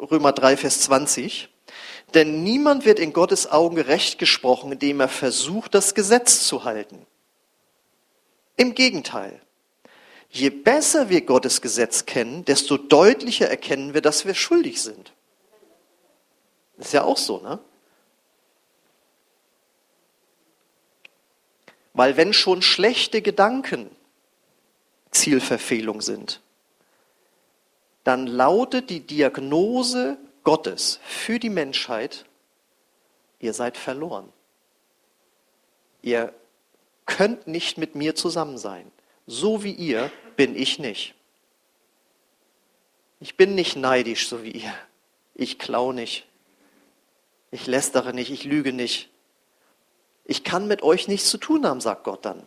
Römer 0.00 0.32
3, 0.32 0.56
Vers 0.56 0.80
20, 0.82 1.48
denn 2.14 2.42
niemand 2.42 2.84
wird 2.84 2.98
in 2.98 3.12
Gottes 3.12 3.50
Augen 3.50 3.76
gerecht 3.76 4.18
gesprochen, 4.18 4.72
indem 4.72 5.00
er 5.00 5.08
versucht, 5.08 5.74
das 5.74 5.94
Gesetz 5.94 6.46
zu 6.46 6.64
halten. 6.64 7.06
Im 8.56 8.74
Gegenteil. 8.74 9.40
Je 10.28 10.50
besser 10.50 11.08
wir 11.08 11.22
Gottes 11.22 11.60
Gesetz 11.60 12.06
kennen, 12.06 12.44
desto 12.44 12.76
deutlicher 12.76 13.48
erkennen 13.48 13.94
wir, 13.94 14.00
dass 14.00 14.24
wir 14.24 14.34
schuldig 14.34 14.80
sind. 14.80 15.12
Ist 16.78 16.92
ja 16.92 17.02
auch 17.02 17.18
so, 17.18 17.40
ne? 17.40 17.58
Weil 21.92 22.16
wenn 22.16 22.32
schon 22.32 22.62
schlechte 22.62 23.20
Gedanken 23.20 23.90
Zielverfehlung 25.10 26.00
sind, 26.00 26.40
dann 28.04 28.26
lautet 28.26 28.90
die 28.90 29.00
Diagnose 29.00 30.16
Gottes 30.44 31.00
für 31.02 31.38
die 31.38 31.50
Menschheit, 31.50 32.24
ihr 33.38 33.52
seid 33.52 33.76
verloren. 33.76 34.32
Ihr 36.02 36.32
könnt 37.06 37.46
nicht 37.46 37.78
mit 37.78 37.94
mir 37.94 38.14
zusammen 38.14 38.58
sein. 38.58 38.90
So 39.26 39.62
wie 39.62 39.72
ihr 39.72 40.10
bin 40.36 40.56
ich 40.56 40.78
nicht. 40.78 41.14
Ich 43.20 43.36
bin 43.36 43.54
nicht 43.54 43.76
neidisch, 43.76 44.28
so 44.28 44.42
wie 44.42 44.50
ihr. 44.50 44.72
Ich 45.34 45.58
klau 45.58 45.92
nicht. 45.92 46.26
Ich 47.50 47.66
lästere 47.66 48.14
nicht, 48.14 48.30
ich 48.30 48.44
lüge 48.44 48.72
nicht. 48.72 49.10
Ich 50.24 50.44
kann 50.44 50.68
mit 50.68 50.82
euch 50.82 51.08
nichts 51.08 51.28
zu 51.28 51.38
tun 51.38 51.66
haben, 51.66 51.80
sagt 51.80 52.04
Gott 52.04 52.24
dann. 52.24 52.46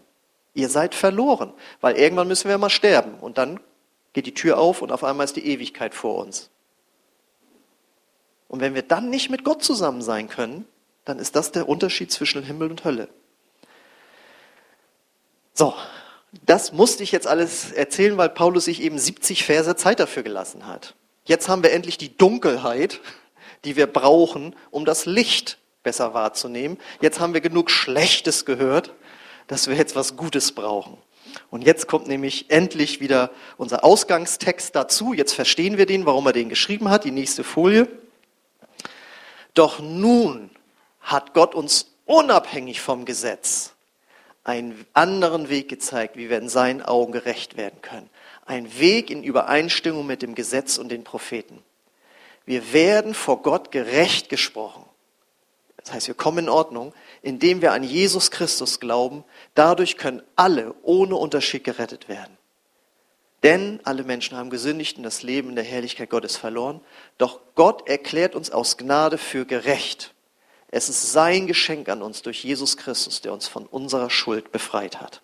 Ihr 0.53 0.69
seid 0.69 0.95
verloren, 0.95 1.53
weil 1.82 1.95
irgendwann 1.95 2.27
müssen 2.27 2.47
wir 2.47 2.58
mal 2.58 2.69
sterben 2.69 3.15
und 3.15 3.38
dann 3.38 3.60
geht 4.13 4.25
die 4.25 4.34
Tür 4.34 4.60
auf 4.60 4.82
und 4.82 4.91
auf 4.91 5.03
einmal 5.03 5.25
ist 5.25 5.36
die 5.36 5.45
Ewigkeit 5.45 5.93
vor 5.93 6.23
uns. 6.23 6.49
Und 8.54 8.60
wenn 8.60 8.76
wir 8.76 8.84
dann 8.84 9.10
nicht 9.10 9.32
mit 9.32 9.44
Gott 9.44 9.63
zusammen 9.63 10.04
sein 10.04 10.30
können, 10.30 10.66
dann 11.06 11.18
ist 11.18 11.36
das 11.36 11.52
der 11.52 11.68
Unterschied 11.68 12.12
zwischen 12.12 12.44
Himmel 12.44 12.70
und 12.70 12.86
Hölle. 12.86 13.10
So, 15.56 15.74
das 16.46 16.72
musste 16.72 17.02
ich 17.02 17.12
jetzt 17.12 17.26
alles 17.26 17.72
erzählen, 17.72 18.16
weil 18.16 18.30
Paulus 18.30 18.66
sich 18.66 18.84
eben 18.84 19.00
70 19.00 19.44
Verse 19.44 19.76
Zeit 19.76 20.00
dafür 20.00 20.22
gelassen 20.22 20.68
hat. 20.68 20.94
Jetzt 21.26 21.50
haben 21.50 21.63
wir 21.63 21.72
endlich 21.72 21.98
die 21.98 22.16
Dunkelheit, 22.16 23.00
die 23.66 23.76
wir 23.76 23.88
brauchen, 23.88 24.56
um 24.70 24.86
das 24.86 25.08
Licht 25.08 25.58
besser 25.82 26.13
wahrzunehmen. 26.13 26.78
Jetzt 27.02 27.20
haben 27.20 27.34
wir 27.34 27.42
genug 27.42 27.72
Schlechtes 27.72 28.46
gehört, 28.46 28.94
dass 29.48 29.68
wir 29.68 29.76
jetzt 29.76 29.96
was 29.96 30.16
Gutes 30.16 30.52
brauchen. 30.52 31.00
Und 31.50 31.63
jetzt 31.63 31.88
kommt 31.88 32.08
nämlich 32.08 32.52
endlich 32.52 33.00
wieder 33.00 33.32
unser 33.58 33.84
Ausgangstext 33.84 34.76
dazu. 34.76 35.12
Jetzt 35.12 35.34
verstehen 35.34 35.80
wir 35.80 35.88
den, 35.88 36.06
warum 36.06 36.28
er 36.28 36.34
den 36.34 36.50
geschrieben 36.50 36.92
hat. 36.92 37.04
Die 37.04 37.10
nächste 37.10 37.44
Folie. 37.44 37.88
Doch 39.54 39.80
nun 39.80 40.50
hat 41.02 41.34
Gott 41.34 41.56
uns 41.56 41.92
unabhängig 42.06 42.82
vom 42.82 43.06
Gesetz 43.06 43.74
einen 44.44 44.86
anderen 44.94 45.50
Weg 45.50 45.70
gezeigt, 45.70 46.18
wie 46.18 46.30
wir 46.30 46.38
in 46.38 46.50
seinen 46.50 46.82
Augen 46.82 47.12
gerecht 47.12 47.56
werden 47.56 47.82
können. 47.82 48.10
Ein 48.46 48.78
Weg 48.78 49.10
in 49.10 49.24
Übereinstimmung 49.24 50.06
mit 50.06 50.22
dem 50.22 50.36
Gesetz 50.36 50.78
und 50.78 50.89
den 50.89 51.04
Propheten. 51.04 51.63
Wir 52.46 52.74
werden 52.74 53.13
vor 53.13 53.42
Gott 53.42 53.72
gerecht 53.72 54.28
gesprochen. 54.28 54.84
Das 55.78 55.94
heißt, 55.94 56.08
wir 56.08 56.16
kommen 56.16 56.39
in 56.39 56.50
Ordnung, 56.50 56.94
indem 57.22 57.62
wir 57.62 57.72
an 57.72 57.84
Jesus 57.84 58.32
Christus 58.32 58.80
glauben. 58.80 59.24
Dadurch 59.54 59.98
können 59.98 60.22
alle 60.36 60.74
ohne 60.82 61.16
Unterschied 61.16 61.63
gerettet 61.63 62.10
werden. 62.10 62.33
Denn 63.43 63.82
alle 63.84 64.03
Menschen 64.03 64.38
haben 64.38 64.49
gesündigt 64.49 64.97
und 64.97 65.03
das 65.03 65.21
Leben 65.21 65.49
in 65.49 65.56
der 65.56 65.65
Herrlichkeit 65.65 66.10
Gottes 66.10 66.38
verloren. 66.38 66.82
Doch 67.17 67.41
Gott 67.56 67.88
erklärt 67.88 68.36
uns 68.36 68.49
aus 68.51 68.77
Gnade 68.77 69.17
für 69.17 69.45
gerecht. 69.45 70.13
Es 70.71 70.89
ist 70.89 71.12
sein 71.12 71.45
Geschenk 71.45 71.89
an 71.89 72.01
uns 72.01 72.21
durch 72.21 72.43
Jesus 72.43 72.77
Christus, 72.77 73.21
der 73.21 73.34
uns 73.34 73.47
von 73.47 73.67
unserer 73.67 74.10
Schuld 74.10 74.51
befreit 74.51 75.01
hat. 75.01 75.21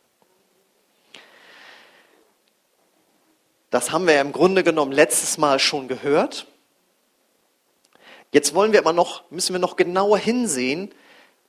Das 3.69 3.91
haben 3.91 4.05
wir 4.05 4.15
ja 4.15 4.21
im 4.21 4.31
Grunde 4.31 4.63
genommen 4.63 4.91
letztes 4.91 5.37
Mal 5.37 5.59
schon 5.59 5.87
gehört. 5.87 6.47
Jetzt 8.31 8.53
wollen 8.53 8.73
wir 8.73 8.79
aber 8.79 8.93
noch, 8.93 9.29
müssen 9.31 9.53
wir 9.53 9.59
noch 9.59 9.75
genauer 9.75 10.17
hinsehen, 10.17 10.93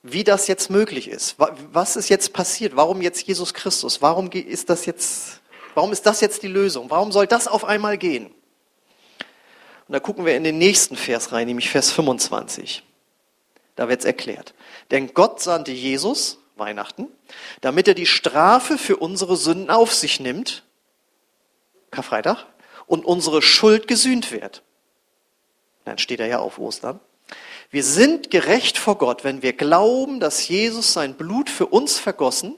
wie 0.02 0.24
das 0.24 0.46
jetzt 0.46 0.70
möglich 0.70 1.08
ist. 1.08 1.36
Was 1.38 1.96
ist 1.96 2.08
jetzt 2.08 2.32
passiert? 2.32 2.76
Warum 2.76 3.02
jetzt 3.02 3.22
Jesus 3.26 3.52
Christus? 3.52 4.00
Warum 4.00 4.30
ist 4.30 4.70
das 4.70 4.86
jetzt, 4.86 5.39
warum 5.74 5.92
ist 5.92 6.06
das 6.06 6.20
jetzt 6.20 6.42
die 6.42 6.48
Lösung? 6.48 6.90
Warum 6.90 7.12
soll 7.12 7.26
das 7.26 7.48
auf 7.48 7.64
einmal 7.64 7.98
gehen? 7.98 8.26
Und 8.26 9.92
da 9.94 10.00
gucken 10.00 10.24
wir 10.24 10.36
in 10.36 10.44
den 10.44 10.58
nächsten 10.58 10.96
Vers 10.96 11.32
rein, 11.32 11.46
nämlich 11.46 11.70
Vers 11.70 11.90
25. 11.90 12.84
Da 13.76 13.88
wird 13.88 14.00
es 14.00 14.06
erklärt. 14.06 14.54
Denn 14.90 15.14
Gott 15.14 15.40
sandte 15.40 15.72
Jesus, 15.72 16.38
Weihnachten, 16.56 17.08
damit 17.60 17.88
er 17.88 17.94
die 17.94 18.06
Strafe 18.06 18.78
für 18.78 18.96
unsere 18.96 19.36
Sünden 19.36 19.70
auf 19.70 19.92
sich 19.92 20.20
nimmt, 20.20 20.64
Karfreitag, 21.90 22.46
und 22.86 23.04
unsere 23.04 23.42
Schuld 23.42 23.88
gesühnt 23.88 24.30
wird. 24.30 24.62
Dann 25.84 25.98
steht 25.98 26.20
er 26.20 26.26
ja 26.26 26.38
auf 26.38 26.58
Ostern. 26.58 27.00
Wir 27.70 27.84
sind 27.84 28.30
gerecht 28.30 28.78
vor 28.78 28.98
Gott, 28.98 29.24
wenn 29.24 29.42
wir 29.42 29.52
glauben, 29.52 30.20
dass 30.20 30.46
Jesus 30.46 30.92
sein 30.92 31.14
Blut 31.14 31.50
für 31.50 31.66
uns 31.66 31.98
vergossen 31.98 32.56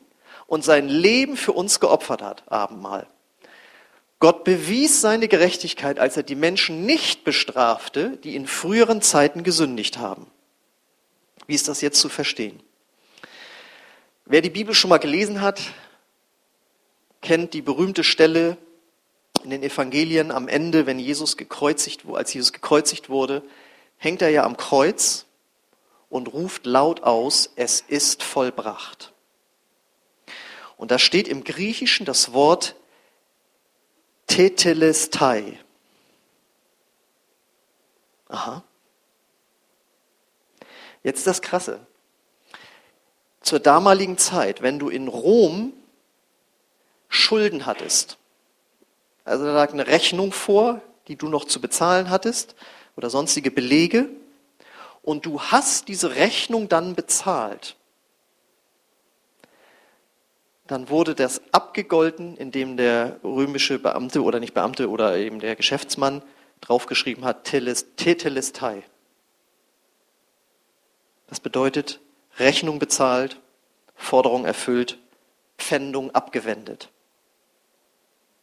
und 0.52 0.62
sein 0.62 0.86
Leben 0.86 1.38
für 1.38 1.52
uns 1.52 1.80
geopfert 1.80 2.20
hat, 2.20 2.42
Abendmahl. 2.52 3.06
Gott 4.18 4.44
bewies 4.44 5.00
seine 5.00 5.26
Gerechtigkeit, 5.26 5.98
als 5.98 6.18
er 6.18 6.24
die 6.24 6.34
Menschen 6.34 6.84
nicht 6.84 7.24
bestrafte, 7.24 8.18
die 8.18 8.36
in 8.36 8.46
früheren 8.46 9.00
Zeiten 9.00 9.44
gesündigt 9.44 9.96
haben. 9.96 10.26
Wie 11.46 11.54
ist 11.54 11.68
das 11.68 11.80
jetzt 11.80 12.00
zu 12.00 12.10
verstehen? 12.10 12.62
Wer 14.26 14.42
die 14.42 14.50
Bibel 14.50 14.74
schon 14.74 14.90
mal 14.90 14.98
gelesen 14.98 15.40
hat, 15.40 15.62
kennt 17.22 17.54
die 17.54 17.62
berühmte 17.62 18.04
Stelle 18.04 18.58
in 19.44 19.48
den 19.48 19.62
Evangelien 19.62 20.30
am 20.30 20.48
Ende, 20.48 20.84
wenn 20.84 20.98
Jesus 20.98 21.38
gekreuzigt, 21.38 22.02
als 22.12 22.34
Jesus 22.34 22.52
gekreuzigt 22.52 23.08
wurde, 23.08 23.42
hängt 23.96 24.20
er 24.20 24.28
ja 24.28 24.44
am 24.44 24.58
Kreuz 24.58 25.24
und 26.10 26.30
ruft 26.30 26.66
laut 26.66 27.04
aus, 27.04 27.50
es 27.56 27.80
ist 27.80 28.22
vollbracht. 28.22 29.12
Und 30.82 30.90
da 30.90 30.98
steht 30.98 31.28
im 31.28 31.44
Griechischen 31.44 32.04
das 32.06 32.32
Wort 32.32 32.74
Tetelestai. 34.26 35.60
Aha. 38.26 38.64
Jetzt 41.04 41.28
das 41.28 41.40
Krasse. 41.40 41.86
Zur 43.42 43.60
damaligen 43.60 44.18
Zeit, 44.18 44.60
wenn 44.60 44.80
du 44.80 44.88
in 44.88 45.06
Rom 45.06 45.72
Schulden 47.08 47.64
hattest, 47.64 48.18
also 49.24 49.44
da 49.44 49.52
lag 49.52 49.72
eine 49.72 49.86
Rechnung 49.86 50.32
vor, 50.32 50.82
die 51.06 51.14
du 51.14 51.28
noch 51.28 51.44
zu 51.44 51.60
bezahlen 51.60 52.10
hattest 52.10 52.56
oder 52.96 53.08
sonstige 53.08 53.52
Belege, 53.52 54.08
und 55.02 55.26
du 55.26 55.40
hast 55.40 55.86
diese 55.86 56.16
Rechnung 56.16 56.68
dann 56.68 56.96
bezahlt, 56.96 57.76
dann 60.66 60.88
wurde 60.88 61.14
das 61.14 61.42
abgegolten, 61.52 62.36
indem 62.36 62.76
der 62.76 63.18
römische 63.24 63.78
Beamte 63.78 64.22
oder 64.22 64.40
nicht 64.40 64.54
Beamte 64.54 64.88
oder 64.88 65.16
eben 65.16 65.40
der 65.40 65.56
Geschäftsmann 65.56 66.22
draufgeschrieben 66.60 67.24
hat, 67.24 67.44
Tetelestai. 67.44 68.82
Das 71.26 71.40
bedeutet 71.40 72.00
Rechnung 72.38 72.78
bezahlt, 72.78 73.40
Forderung 73.94 74.44
erfüllt, 74.44 74.98
Pfändung 75.58 76.14
abgewendet. 76.14 76.90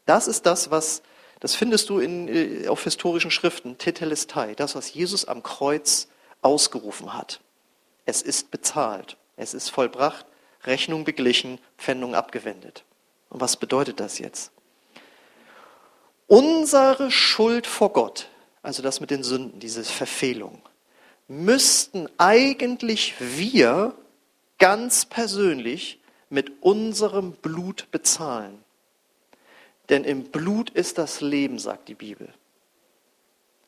Das 0.05 0.27
ist 0.27 0.45
das, 0.45 0.71
was, 0.71 1.03
das 1.39 1.55
findest 1.55 1.89
du 1.89 1.99
in, 1.99 2.27
äh, 2.27 2.67
auf 2.67 2.83
historischen 2.83 3.31
Schriften, 3.31 3.77
Tetelestai, 3.77 4.55
das, 4.55 4.75
was 4.75 4.93
Jesus 4.93 5.25
am 5.25 5.43
Kreuz 5.43 6.07
ausgerufen 6.41 7.13
hat. 7.13 7.41
Es 8.05 8.21
ist 8.21 8.51
bezahlt, 8.51 9.17
es 9.35 9.53
ist 9.53 9.69
vollbracht, 9.69 10.25
Rechnung 10.63 11.03
beglichen, 11.03 11.59
Pfändung 11.77 12.15
abgewendet. 12.15 12.83
Und 13.29 13.41
was 13.41 13.57
bedeutet 13.57 13.99
das 13.99 14.19
jetzt? 14.19 14.51
Unsere 16.27 17.11
Schuld 17.11 17.65
vor 17.65 17.93
Gott, 17.93 18.29
also 18.61 18.83
das 18.83 18.99
mit 18.99 19.09
den 19.09 19.23
Sünden, 19.23 19.59
diese 19.59 19.83
Verfehlung, 19.83 20.61
müssten 21.27 22.07
eigentlich 22.17 23.15
wir 23.19 23.95
ganz 24.57 25.05
persönlich 25.05 25.99
mit 26.29 26.61
unserem 26.61 27.31
Blut 27.31 27.89
bezahlen. 27.91 28.63
Denn 29.89 30.03
im 30.03 30.25
Blut 30.25 30.69
ist 30.69 30.97
das 30.97 31.21
Leben, 31.21 31.57
sagt 31.57 31.87
die 31.87 31.95
Bibel. 31.95 32.31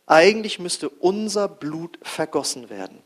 Eigentlich 0.05 0.59
müsste 0.59 0.89
unser 0.89 1.47
Blut 1.47 1.97
vergossen 2.03 2.69
werden. 2.69 3.01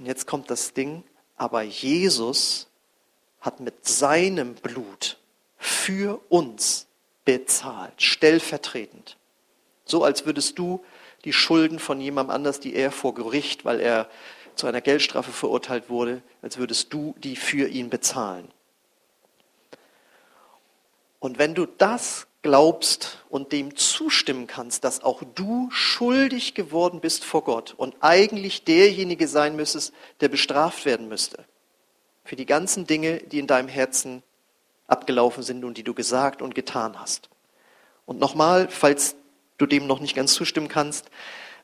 Und 0.00 0.06
jetzt 0.06 0.26
kommt 0.26 0.50
das 0.50 0.72
Ding, 0.72 1.04
aber 1.36 1.60
Jesus 1.60 2.68
hat 3.42 3.60
mit 3.60 3.86
seinem 3.86 4.54
Blut 4.54 5.18
für 5.58 6.22
uns 6.30 6.86
bezahlt, 7.26 8.00
stellvertretend. 8.00 9.18
So 9.84 10.02
als 10.02 10.24
würdest 10.24 10.58
du 10.58 10.82
die 11.26 11.34
Schulden 11.34 11.78
von 11.78 12.00
jemandem 12.00 12.34
anders, 12.34 12.60
die 12.60 12.74
er 12.74 12.92
vor 12.92 13.12
Gericht, 13.12 13.66
weil 13.66 13.78
er 13.78 14.08
zu 14.54 14.66
einer 14.66 14.80
Geldstrafe 14.80 15.32
verurteilt 15.32 15.90
wurde, 15.90 16.22
als 16.40 16.56
würdest 16.56 16.94
du 16.94 17.14
die 17.18 17.36
für 17.36 17.68
ihn 17.68 17.90
bezahlen. 17.90 18.50
Und 21.18 21.38
wenn 21.38 21.54
du 21.54 21.66
das 21.66 22.26
glaubst 22.42 23.18
und 23.28 23.52
dem 23.52 23.76
zustimmen 23.76 24.46
kannst, 24.46 24.84
dass 24.84 25.02
auch 25.02 25.22
du 25.34 25.68
schuldig 25.70 26.54
geworden 26.54 27.00
bist 27.00 27.24
vor 27.24 27.44
Gott 27.44 27.74
und 27.76 27.94
eigentlich 28.00 28.64
derjenige 28.64 29.28
sein 29.28 29.56
müsstest, 29.56 29.92
der 30.20 30.28
bestraft 30.28 30.84
werden 30.84 31.08
müsste 31.08 31.44
für 32.24 32.36
die 32.36 32.46
ganzen 32.46 32.86
Dinge, 32.86 33.18
die 33.18 33.38
in 33.38 33.46
deinem 33.46 33.68
Herzen 33.68 34.22
abgelaufen 34.86 35.42
sind 35.42 35.64
und 35.64 35.76
die 35.76 35.82
du 35.82 35.94
gesagt 35.94 36.42
und 36.42 36.54
getan 36.54 37.00
hast. 37.00 37.28
Und 38.06 38.20
nochmal, 38.20 38.68
falls 38.68 39.16
du 39.58 39.66
dem 39.66 39.86
noch 39.86 40.00
nicht 40.00 40.14
ganz 40.14 40.34
zustimmen 40.34 40.68
kannst, 40.68 41.10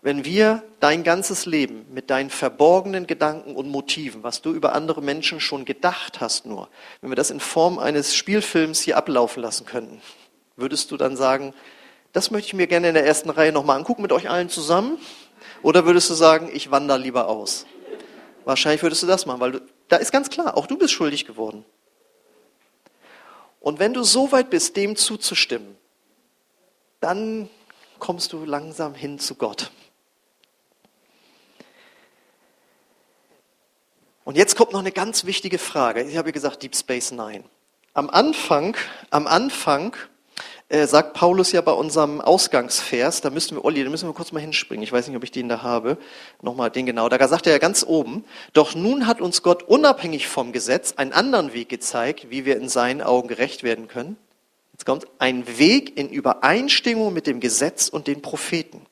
wenn 0.02 0.24
wir 0.24 0.62
dein 0.78 1.02
ganzes 1.04 1.46
Leben 1.46 1.86
mit 1.92 2.10
deinen 2.10 2.30
verborgenen 2.30 3.06
Gedanken 3.06 3.56
und 3.56 3.68
Motiven, 3.68 4.22
was 4.22 4.42
du 4.42 4.52
über 4.52 4.74
andere 4.74 5.02
Menschen 5.02 5.40
schon 5.40 5.64
gedacht 5.64 6.20
hast 6.20 6.46
nur, 6.46 6.68
wenn 7.00 7.10
wir 7.10 7.16
das 7.16 7.30
in 7.30 7.40
Form 7.40 7.78
eines 7.78 8.14
Spielfilms 8.14 8.80
hier 8.80 8.96
ablaufen 8.96 9.42
lassen 9.42 9.66
könnten, 9.66 10.00
würdest 10.56 10.90
du 10.90 10.96
dann 10.96 11.16
sagen, 11.16 11.54
das 12.12 12.30
möchte 12.30 12.48
ich 12.48 12.54
mir 12.54 12.66
gerne 12.66 12.88
in 12.88 12.94
der 12.94 13.06
ersten 13.06 13.30
Reihe 13.30 13.52
nochmal 13.52 13.76
angucken 13.76 14.02
mit 14.02 14.12
euch 14.12 14.28
allen 14.28 14.48
zusammen? 14.48 14.98
Oder 15.62 15.84
würdest 15.84 16.08
du 16.10 16.14
sagen, 16.14 16.50
ich 16.52 16.70
wandere 16.70 16.98
lieber 16.98 17.28
aus? 17.28 17.66
Wahrscheinlich 18.44 18.82
würdest 18.82 19.02
du 19.02 19.06
das 19.06 19.26
machen, 19.26 19.40
weil 19.40 19.52
du, 19.52 19.60
da 19.88 19.96
ist 19.96 20.12
ganz 20.12 20.30
klar, 20.30 20.56
auch 20.56 20.66
du 20.66 20.78
bist 20.78 20.92
schuldig 20.92 21.26
geworden. 21.26 21.64
Und 23.60 23.78
wenn 23.78 23.92
du 23.92 24.02
so 24.04 24.32
weit 24.32 24.50
bist, 24.50 24.76
dem 24.76 24.96
zuzustimmen, 24.96 25.76
dann 27.00 27.50
kommst 27.98 28.32
du 28.32 28.44
langsam 28.44 28.94
hin 28.94 29.18
zu 29.18 29.34
Gott. 29.34 29.70
Und 34.24 34.36
jetzt 34.36 34.56
kommt 34.56 34.72
noch 34.72 34.80
eine 34.80 34.92
ganz 34.92 35.24
wichtige 35.24 35.58
Frage. 35.58 36.02
Ich 36.02 36.16
habe 36.16 36.32
gesagt 36.32 36.62
Deep 36.62 36.74
Space 36.76 37.12
Nine. 37.12 37.44
Am 37.94 38.10
Anfang, 38.10 38.76
am 39.10 39.26
Anfang 39.26 39.96
äh, 40.68 40.86
sagt 40.86 41.14
Paulus 41.14 41.52
ja 41.52 41.60
bei 41.60 41.72
unserem 41.72 42.20
Ausgangsvers, 42.20 43.20
da 43.20 43.30
müssen 43.30 43.56
wir, 43.56 43.64
Olli, 43.64 43.84
da 43.84 43.90
müssen 43.90 44.08
wir 44.08 44.14
kurz 44.14 44.32
mal 44.32 44.40
hinspringen. 44.40 44.82
Ich 44.82 44.92
weiß 44.92 45.06
nicht, 45.06 45.16
ob 45.16 45.22
ich 45.22 45.30
den 45.30 45.48
da 45.48 45.62
habe. 45.62 45.96
Nochmal 46.42 46.70
den 46.70 46.86
genau. 46.86 47.08
Da 47.08 47.28
sagt 47.28 47.46
er 47.46 47.52
ja 47.52 47.58
ganz 47.58 47.84
oben, 47.86 48.24
doch 48.52 48.74
nun 48.74 49.06
hat 49.06 49.20
uns 49.20 49.42
Gott 49.42 49.62
unabhängig 49.62 50.26
vom 50.26 50.52
Gesetz 50.52 50.94
einen 50.96 51.12
anderen 51.12 51.52
Weg 51.52 51.68
gezeigt, 51.68 52.30
wie 52.30 52.44
wir 52.44 52.56
in 52.56 52.68
seinen 52.68 53.00
Augen 53.00 53.28
gerecht 53.28 53.62
werden 53.62 53.86
können. 53.86 54.16
Jetzt 54.72 54.84
kommt 54.84 55.06
ein 55.18 55.46
Weg 55.58 55.96
in 55.96 56.10
Übereinstimmung 56.10 57.12
mit 57.12 57.26
dem 57.26 57.40
Gesetz 57.40 57.88
und 57.88 58.08
den 58.08 58.20
Propheten. 58.20 58.84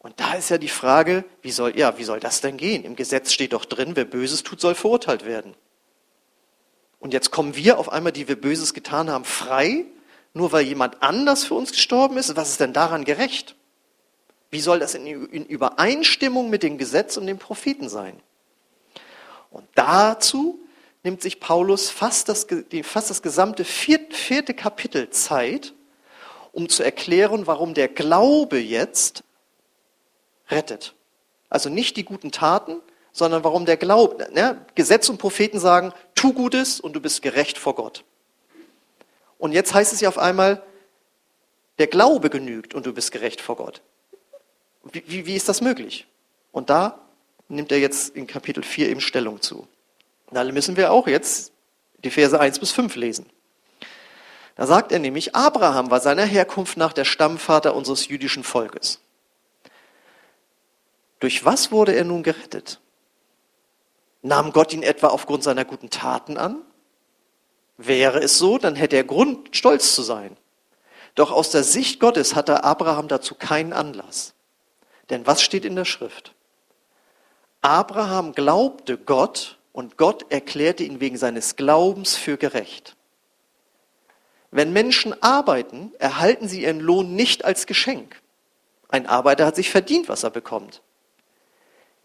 Und 0.00 0.20
da 0.20 0.34
ist 0.34 0.48
ja 0.48 0.58
die 0.58 0.68
Frage, 0.68 1.24
wie 1.42 1.50
soll, 1.50 1.78
ja, 1.78 1.96
wie 1.98 2.04
soll 2.04 2.20
das 2.20 2.40
denn 2.40 2.56
gehen? 2.56 2.84
Im 2.84 2.96
Gesetz 2.96 3.32
steht 3.32 3.52
doch 3.52 3.64
drin, 3.64 3.92
wer 3.94 4.04
Böses 4.04 4.42
tut, 4.42 4.60
soll 4.60 4.74
verurteilt 4.74 5.24
werden. 5.24 5.54
Und 6.98 7.12
jetzt 7.12 7.30
kommen 7.30 7.54
wir 7.56 7.78
auf 7.78 7.92
einmal, 7.92 8.12
die 8.12 8.26
wir 8.26 8.40
Böses 8.40 8.74
getan 8.74 9.10
haben, 9.10 9.24
frei, 9.24 9.84
nur 10.38 10.52
weil 10.52 10.64
jemand 10.64 11.02
anders 11.02 11.42
für 11.44 11.54
uns 11.54 11.72
gestorben 11.72 12.16
ist. 12.16 12.36
Was 12.36 12.50
ist 12.50 12.60
denn 12.60 12.72
daran 12.72 13.04
gerecht? 13.04 13.56
Wie 14.50 14.60
soll 14.60 14.78
das 14.78 14.94
in, 14.94 15.04
in 15.06 15.44
Übereinstimmung 15.44 16.48
mit 16.48 16.62
dem 16.62 16.78
Gesetz 16.78 17.16
und 17.16 17.26
den 17.26 17.38
Propheten 17.38 17.88
sein? 17.88 18.18
Und 19.50 19.66
dazu 19.74 20.60
nimmt 21.02 21.22
sich 21.22 21.40
Paulus 21.40 21.90
fast 21.90 22.28
das, 22.28 22.46
fast 22.84 23.10
das 23.10 23.20
gesamte 23.20 23.64
vierte, 23.64 24.14
vierte 24.14 24.54
Kapitel 24.54 25.10
Zeit, 25.10 25.74
um 26.52 26.68
zu 26.68 26.84
erklären, 26.84 27.48
warum 27.48 27.74
der 27.74 27.88
Glaube 27.88 28.58
jetzt 28.58 29.24
rettet. 30.50 30.94
Also 31.50 31.68
nicht 31.68 31.96
die 31.96 32.04
guten 32.04 32.30
Taten, 32.30 32.80
sondern 33.10 33.42
warum 33.42 33.66
der 33.66 33.76
Glaube, 33.76 34.28
ne? 34.32 34.64
Gesetz 34.76 35.08
und 35.08 35.18
Propheten 35.18 35.58
sagen, 35.58 35.92
tu 36.14 36.32
Gutes 36.32 36.78
und 36.78 36.92
du 36.92 37.00
bist 37.00 37.22
gerecht 37.22 37.58
vor 37.58 37.74
Gott. 37.74 38.04
Und 39.38 39.52
jetzt 39.52 39.72
heißt 39.72 39.92
es 39.92 40.00
ja 40.00 40.08
auf 40.08 40.18
einmal, 40.18 40.62
der 41.78 41.86
Glaube 41.86 42.28
genügt 42.28 42.74
und 42.74 42.86
du 42.86 42.92
bist 42.92 43.12
gerecht 43.12 43.40
vor 43.40 43.56
Gott. 43.56 43.80
Wie, 44.84 45.04
wie, 45.06 45.26
wie 45.26 45.36
ist 45.36 45.48
das 45.48 45.60
möglich? 45.60 46.06
Und 46.52 46.70
da 46.70 46.98
nimmt 47.48 47.72
er 47.72 47.78
jetzt 47.78 48.14
in 48.16 48.26
Kapitel 48.26 48.62
4 48.62 48.88
eben 48.88 49.00
Stellung 49.00 49.40
zu. 49.40 49.68
Da 50.30 50.44
müssen 50.44 50.76
wir 50.76 50.92
auch 50.92 51.06
jetzt 51.06 51.52
die 52.04 52.10
Verse 52.10 52.38
1 52.38 52.58
bis 52.58 52.72
5 52.72 52.96
lesen. 52.96 53.26
Da 54.56 54.66
sagt 54.66 54.92
er 54.92 54.98
nämlich, 54.98 55.36
Abraham 55.36 55.90
war 55.90 56.00
seiner 56.00 56.24
Herkunft 56.24 56.76
nach 56.76 56.92
der 56.92 57.04
Stammvater 57.04 57.74
unseres 57.74 58.08
jüdischen 58.08 58.42
Volkes. 58.42 59.00
Durch 61.20 61.44
was 61.44 61.70
wurde 61.70 61.94
er 61.94 62.04
nun 62.04 62.22
gerettet? 62.22 62.80
Nahm 64.22 64.52
Gott 64.52 64.72
ihn 64.72 64.82
etwa 64.82 65.08
aufgrund 65.08 65.44
seiner 65.44 65.64
guten 65.64 65.90
Taten 65.90 66.36
an? 66.36 66.62
Wäre 67.78 68.20
es 68.20 68.38
so, 68.38 68.58
dann 68.58 68.74
hätte 68.74 68.96
er 68.96 69.04
Grund, 69.04 69.56
stolz 69.56 69.94
zu 69.94 70.02
sein. 70.02 70.36
Doch 71.14 71.30
aus 71.30 71.50
der 71.50 71.64
Sicht 71.64 72.00
Gottes 72.00 72.34
hatte 72.34 72.64
Abraham 72.64 73.08
dazu 73.08 73.34
keinen 73.34 73.72
Anlass. 73.72 74.34
Denn 75.10 75.26
was 75.26 75.42
steht 75.42 75.64
in 75.64 75.76
der 75.76 75.84
Schrift? 75.84 76.34
Abraham 77.62 78.32
glaubte 78.32 78.98
Gott 78.98 79.58
und 79.72 79.96
Gott 79.96 80.26
erklärte 80.30 80.82
ihn 80.84 81.00
wegen 81.00 81.16
seines 81.16 81.56
Glaubens 81.56 82.16
für 82.16 82.36
gerecht. 82.36 82.96
Wenn 84.50 84.72
Menschen 84.72 85.20
arbeiten, 85.22 85.92
erhalten 85.98 86.48
sie 86.48 86.62
ihren 86.62 86.80
Lohn 86.80 87.14
nicht 87.14 87.44
als 87.44 87.66
Geschenk. 87.66 88.20
Ein 88.88 89.06
Arbeiter 89.06 89.46
hat 89.46 89.56
sich 89.56 89.70
verdient, 89.70 90.08
was 90.08 90.24
er 90.24 90.30
bekommt. 90.30 90.82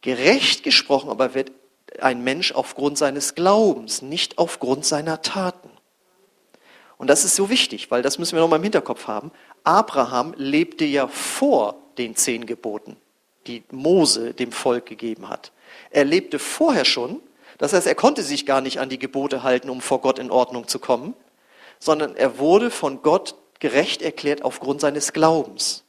Gerecht 0.02 0.64
gesprochen 0.64 1.10
aber 1.10 1.34
wird 1.34 1.52
ein 2.00 2.24
Mensch 2.24 2.52
aufgrund 2.52 2.98
seines 2.98 3.36
Glaubens, 3.36 4.02
nicht 4.02 4.38
aufgrund 4.38 4.86
seiner 4.86 5.22
Taten. 5.22 5.69
Und 6.98 7.10
das 7.10 7.26
ist 7.26 7.36
so 7.36 7.50
wichtig, 7.50 7.91
weil 7.91 8.02
das 8.02 8.17
müssen 8.17 8.36
wir 8.36 8.41
nochmal 8.41 8.60
im 8.60 8.63
Hinterkopf 8.63 9.08
haben. 9.08 9.32
Abraham 9.63 10.34
lebte 10.38 10.86
ja 10.86 11.08
vor 11.08 11.76
den 11.98 12.15
zehn 12.15 12.46
Geboten, 12.46 12.98
die 13.48 13.63
Mose 13.72 14.34
dem 14.34 14.52
Volk 14.52 14.86
gegeben 14.86 15.30
hat. 15.30 15.52
Er 15.91 16.06
lebte 16.06 16.39
vorher 16.39 16.86
schon 16.86 17.22
das 17.58 17.74
heißt, 17.74 17.88
er 17.88 17.96
konnte 17.96 18.24
sich 18.24 18.46
gar 18.46 18.62
nicht 18.62 18.80
an 18.80 18.89
die 18.89 19.00
Gebote 19.00 19.43
halten, 19.43 19.69
um 19.69 19.82
vor 19.82 20.02
Gott 20.02 20.19
in 20.19 20.32
Ordnung 20.32 20.67
zu 20.67 20.80
kommen, 20.80 21.13
sondern 21.80 22.15
er 22.15 22.39
wurde 22.39 22.72
von 22.72 23.02
Gott 23.02 23.36
gerecht 23.60 24.02
erklärt 24.02 24.43
aufgrund 24.43 24.82
seines 24.82 25.13
Glaubens. 25.13 25.83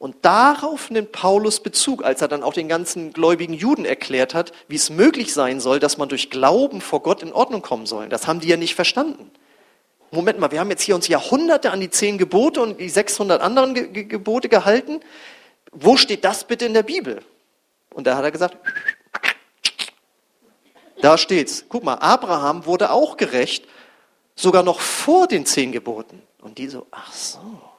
Und 0.00 0.16
darauf 0.22 0.90
nimmt 0.90 1.12
Paulus 1.12 1.60
Bezug, 1.60 2.02
als 2.02 2.22
er 2.22 2.28
dann 2.28 2.42
auch 2.42 2.54
den 2.54 2.68
ganzen 2.68 3.12
gläubigen 3.12 3.52
Juden 3.52 3.84
erklärt 3.84 4.32
hat, 4.32 4.52
wie 4.66 4.76
es 4.76 4.88
möglich 4.88 5.34
sein 5.34 5.60
soll, 5.60 5.78
dass 5.78 5.98
man 5.98 6.08
durch 6.08 6.30
Glauben 6.30 6.80
vor 6.80 7.02
Gott 7.02 7.22
in 7.22 7.34
Ordnung 7.34 7.60
kommen 7.60 7.84
soll. 7.84 8.08
Das 8.08 8.26
haben 8.26 8.40
die 8.40 8.48
ja 8.48 8.56
nicht 8.56 8.74
verstanden. 8.74 9.30
Moment 10.10 10.38
mal, 10.38 10.50
wir 10.52 10.58
haben 10.58 10.70
jetzt 10.70 10.84
hier 10.84 10.94
uns 10.94 11.06
Jahrhunderte 11.06 11.70
an 11.70 11.82
die 11.82 11.90
zehn 11.90 12.16
Gebote 12.16 12.62
und 12.62 12.80
die 12.80 12.88
600 12.88 13.42
anderen 13.42 13.74
Ge 13.74 14.04
Gebote 14.04 14.48
gehalten. 14.48 15.00
Wo 15.70 15.98
steht 15.98 16.24
das 16.24 16.44
bitte 16.44 16.64
in 16.64 16.72
der 16.72 16.82
Bibel? 16.82 17.20
Und 17.92 18.06
da 18.06 18.16
hat 18.16 18.24
er 18.24 18.30
gesagt, 18.30 18.56
da 21.02 21.18
steht's. 21.18 21.66
Guck 21.68 21.84
mal, 21.84 21.96
Abraham 21.96 22.64
wurde 22.64 22.90
auch 22.90 23.18
gerecht, 23.18 23.66
sogar 24.34 24.62
noch 24.62 24.80
vor 24.80 25.26
den 25.26 25.44
zehn 25.44 25.72
Geboten. 25.72 26.22
Und 26.40 26.56
die 26.56 26.68
so, 26.68 26.86
ach 26.90 27.12
so. 27.12 27.69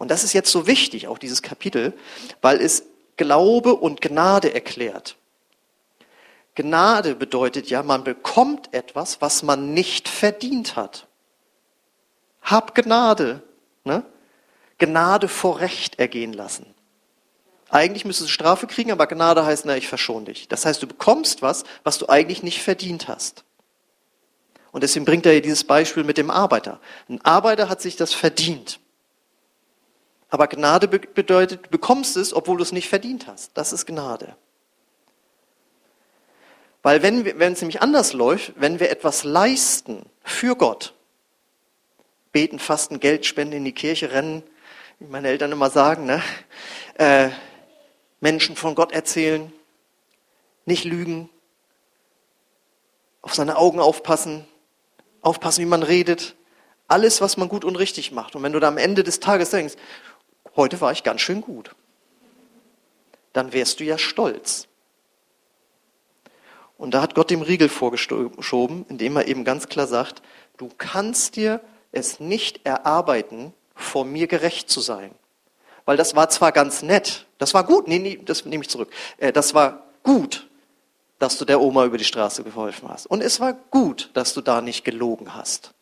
Und 0.00 0.10
das 0.10 0.24
ist 0.24 0.32
jetzt 0.32 0.50
so 0.50 0.66
wichtig, 0.66 1.08
auch 1.08 1.18
dieses 1.18 1.42
Kapitel, 1.42 1.92
weil 2.40 2.58
es 2.62 2.84
Glaube 3.18 3.74
und 3.74 4.00
Gnade 4.00 4.54
erklärt. 4.54 5.16
Gnade 6.54 7.14
bedeutet 7.14 7.68
ja, 7.68 7.82
man 7.82 8.02
bekommt 8.02 8.72
etwas, 8.72 9.20
was 9.20 9.42
man 9.42 9.74
nicht 9.74 10.08
verdient 10.08 10.74
hat. 10.74 11.06
Hab 12.40 12.74
Gnade. 12.74 13.42
Ne? 13.84 14.02
Gnade 14.78 15.28
vor 15.28 15.60
Recht 15.60 15.98
ergehen 15.98 16.32
lassen. 16.32 16.74
Eigentlich 17.68 18.06
müsstest 18.06 18.30
du 18.30 18.32
Strafe 18.32 18.66
kriegen, 18.66 18.92
aber 18.92 19.06
Gnade 19.06 19.44
heißt, 19.44 19.66
na, 19.66 19.76
ich 19.76 19.86
verschone 19.86 20.24
dich. 20.24 20.48
Das 20.48 20.64
heißt, 20.64 20.82
du 20.82 20.86
bekommst 20.86 21.42
was, 21.42 21.64
was 21.84 21.98
du 21.98 22.08
eigentlich 22.08 22.42
nicht 22.42 22.62
verdient 22.62 23.06
hast. 23.06 23.44
Und 24.72 24.82
deswegen 24.82 25.04
bringt 25.04 25.26
er 25.26 25.32
hier 25.32 25.42
dieses 25.42 25.64
Beispiel 25.64 26.04
mit 26.04 26.16
dem 26.16 26.30
Arbeiter. 26.30 26.80
Ein 27.10 27.22
Arbeiter 27.22 27.68
hat 27.68 27.82
sich 27.82 27.96
das 27.96 28.14
verdient. 28.14 28.80
Aber 30.30 30.46
Gnade 30.46 30.86
bedeutet, 30.88 31.66
du 31.66 31.70
bekommst 31.70 32.16
es, 32.16 32.32
obwohl 32.32 32.56
du 32.56 32.62
es 32.62 32.72
nicht 32.72 32.88
verdient 32.88 33.26
hast. 33.26 33.50
Das 33.54 33.72
ist 33.72 33.86
Gnade. 33.86 34.36
Weil 36.82 37.02
wenn, 37.02 37.24
wenn 37.38 37.52
es 37.52 37.60
nämlich 37.60 37.82
anders 37.82 38.12
läuft, 38.12 38.52
wenn 38.56 38.80
wir 38.80 38.90
etwas 38.90 39.24
leisten 39.24 40.06
für 40.22 40.56
Gott, 40.56 40.94
beten, 42.32 42.58
fasten, 42.58 43.00
Geld 43.00 43.26
spenden, 43.26 43.56
in 43.56 43.64
die 43.64 43.72
Kirche 43.72 44.12
rennen, 44.12 44.42
wie 45.00 45.08
meine 45.08 45.28
Eltern 45.28 45.52
immer 45.52 45.68
sagen, 45.68 46.06
ne? 46.06 46.22
Äh, 46.94 47.30
Menschen 48.20 48.54
von 48.54 48.74
Gott 48.74 48.92
erzählen, 48.92 49.52
nicht 50.64 50.84
lügen, 50.84 51.28
auf 53.22 53.34
seine 53.34 53.56
Augen 53.56 53.80
aufpassen, 53.80 54.46
aufpassen, 55.22 55.62
wie 55.62 55.68
man 55.68 55.82
redet, 55.82 56.36
alles, 56.86 57.20
was 57.20 57.36
man 57.36 57.48
gut 57.48 57.64
und 57.64 57.76
richtig 57.76 58.12
macht. 58.12 58.36
Und 58.36 58.42
wenn 58.42 58.52
du 58.52 58.60
da 58.60 58.68
am 58.68 58.78
Ende 58.78 59.04
des 59.04 59.20
Tages 59.20 59.50
denkst, 59.50 59.74
heute 60.56 60.80
war 60.80 60.92
ich 60.92 61.02
ganz 61.02 61.20
schön 61.20 61.40
gut, 61.40 61.74
dann 63.32 63.52
wärst 63.52 63.80
du 63.80 63.84
ja 63.84 63.98
stolz. 63.98 64.66
Und 66.76 66.92
da 66.92 67.02
hat 67.02 67.14
Gott 67.14 67.30
dem 67.30 67.42
Riegel 67.42 67.68
vorgeschoben, 67.68 68.86
indem 68.88 69.16
er 69.16 69.28
eben 69.28 69.44
ganz 69.44 69.68
klar 69.68 69.86
sagt, 69.86 70.22
du 70.56 70.70
kannst 70.78 71.36
dir 71.36 71.60
es 71.92 72.20
nicht 72.20 72.64
erarbeiten, 72.64 73.52
vor 73.74 74.04
mir 74.04 74.26
gerecht 74.26 74.70
zu 74.70 74.80
sein 74.80 75.14
weil 75.90 75.96
das 75.96 76.14
war 76.14 76.28
zwar 76.28 76.52
ganz 76.52 76.82
nett, 76.82 77.26
das 77.38 77.52
war 77.52 77.64
gut, 77.64 77.88
nee, 77.88 77.98
nee, 77.98 78.16
das 78.24 78.44
nehme 78.44 78.62
ich 78.62 78.70
zurück, 78.70 78.92
äh, 79.18 79.32
das 79.32 79.54
war 79.54 79.86
gut, 80.04 80.48
dass 81.18 81.36
du 81.36 81.44
der 81.44 81.60
Oma 81.60 81.84
über 81.84 81.98
die 81.98 82.04
Straße 82.04 82.44
geholfen 82.44 82.88
hast. 82.88 83.06
Und 83.06 83.20
es 83.20 83.40
war 83.40 83.52
gut, 83.52 84.10
dass 84.14 84.32
du 84.32 84.40
da 84.40 84.60
nicht 84.60 84.84
gelogen 84.84 85.34
hast. 85.34 85.72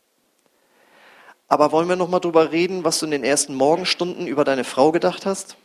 Aber 1.48 1.72
wollen 1.72 1.88
wir 1.88 1.96
noch 1.96 2.08
mal 2.08 2.20
drüber 2.20 2.52
reden, 2.52 2.84
was 2.84 2.98
du 2.98 3.06
in 3.06 3.10
den 3.10 3.24
ersten 3.24 3.54
Morgenstunden 3.54 4.26
über 4.26 4.44
deine 4.44 4.64
Frau 4.64 4.92
gedacht 4.92 5.26
hast? 5.26 5.56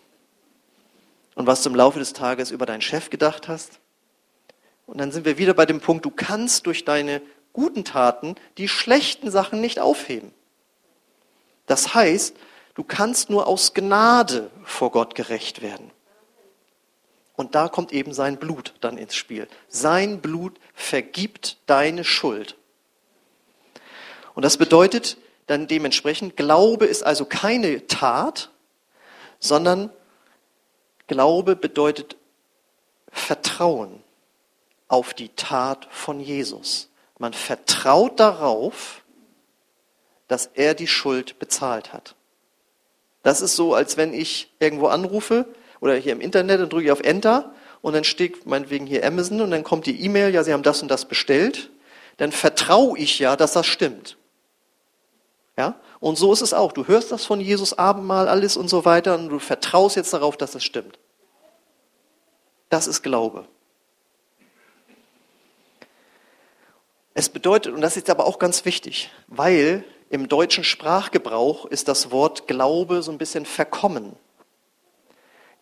Und 1.35 1.45
was 1.45 1.63
du 1.63 1.69
im 1.69 1.75
Laufe 1.75 1.99
des 1.99 2.13
Tages 2.13 2.51
über 2.51 2.65
deinen 2.65 2.81
Chef 2.81 3.09
gedacht 3.09 3.47
hast? 3.47 3.79
Und 4.85 4.99
dann 4.99 5.11
sind 5.11 5.25
wir 5.25 5.37
wieder 5.37 5.53
bei 5.53 5.65
dem 5.65 5.81
Punkt, 5.81 6.05
du 6.05 6.11
kannst 6.11 6.65
durch 6.67 6.85
deine 6.85 7.21
guten 7.51 7.83
Taten 7.83 8.35
die 8.57 8.67
schlechten 8.67 9.29
Sachen 9.29 9.61
nicht 9.61 9.79
aufheben. 9.79 10.31
Das 11.65 11.93
heißt, 11.93 12.35
Du 12.75 12.83
kannst 12.83 13.29
nur 13.29 13.47
aus 13.47 13.73
Gnade 13.73 14.49
vor 14.63 14.91
Gott 14.91 15.15
gerecht 15.15 15.61
werden. 15.61 15.91
Und 17.35 17.55
da 17.55 17.67
kommt 17.67 17.91
eben 17.91 18.13
sein 18.13 18.37
Blut 18.37 18.73
dann 18.81 18.97
ins 18.97 19.15
Spiel. 19.15 19.47
Sein 19.67 20.21
Blut 20.21 20.59
vergibt 20.73 21.57
deine 21.65 22.03
Schuld. 22.03 22.55
Und 24.33 24.43
das 24.43 24.57
bedeutet 24.57 25.17
dann 25.47 25.67
dementsprechend, 25.67 26.38
Glaube 26.38 26.86
ist 26.86 27.03
also 27.03 27.25
keine 27.25 27.88
Tat, 27.88 28.49
sondern 29.39 29.89
Glaube 31.08 31.56
bedeutet 31.56 32.15
Vertrauen 33.12 34.01
auf 34.88 35.13
die 35.13 35.29
Tat 35.29 35.88
von 35.91 36.19
Jesus. 36.19 36.89
Man 37.19 37.34
vertraut 37.34 38.19
darauf, 38.19 39.03
dass 40.27 40.49
er 40.53 40.73
die 40.73 40.88
Schuld 40.88 41.39
bezahlt 41.39 41.93
hat. 41.93 42.15
Das 43.21 43.41
ist 43.41 43.56
so, 43.56 43.73
als 43.73 43.97
wenn 43.97 44.13
ich 44.13 44.51
irgendwo 44.60 44.88
anrufe 44.88 45.45
oder 45.79 45.95
hier 45.95 46.13
im 46.13 46.21
Internet 46.21 46.62
und 46.62 46.73
drücke 46.73 46.91
auf 46.91 47.01
Enter 47.01 47.53
und 47.82 47.93
dann 47.93 48.03
steht 48.03 48.45
meinetwegen 48.45 48.86
hier 48.86 49.06
Amazon 49.06 49.41
und 49.41 49.51
dann 49.51 49.63
kommt 49.63 49.86
die 49.86 50.03
E-Mail, 50.03 50.34
ja, 50.34 50.43
Sie 50.43 50.53
haben 50.53 50.63
das 50.63 50.82
und 50.82 50.89
das 50.89 51.06
bestellt. 51.06 51.69
Dann 52.17 52.32
vertraue 52.32 52.97
ich 52.97 53.19
ja, 53.19 53.36
dass 53.36 53.53
das 53.53 53.65
stimmt. 53.65 54.17
Ja? 55.57 55.75
Und 55.99 56.17
so 56.17 56.33
ist 56.33 56.41
es 56.41 56.53
auch. 56.53 56.71
Du 56.71 56.87
hörst 56.87 57.11
das 57.11 57.25
von 57.25 57.39
Jesus 57.39 57.77
Abendmahl, 57.77 58.27
alles 58.27 58.57
und 58.57 58.67
so 58.67 58.85
weiter 58.85 59.15
und 59.15 59.29
du 59.29 59.39
vertraust 59.39 59.95
jetzt 59.95 60.13
darauf, 60.13 60.37
dass 60.37 60.55
es 60.55 60.63
stimmt. 60.63 60.99
Das 62.69 62.87
ist 62.87 63.03
Glaube. 63.03 63.45
Es 67.13 67.29
bedeutet, 67.29 67.73
und 67.73 67.81
das 67.81 67.95
ist 67.95 68.09
aber 68.09 68.25
auch 68.25 68.39
ganz 68.39 68.65
wichtig, 68.65 69.11
weil 69.27 69.83
im 70.09 70.27
deutschen 70.27 70.63
Sprachgebrauch 70.63 71.65
ist 71.65 71.87
das 71.87 72.09
Wort 72.09 72.47
Glaube 72.47 73.03
so 73.03 73.11
ein 73.11 73.19
bisschen 73.19 73.45
verkommen. 73.45 74.15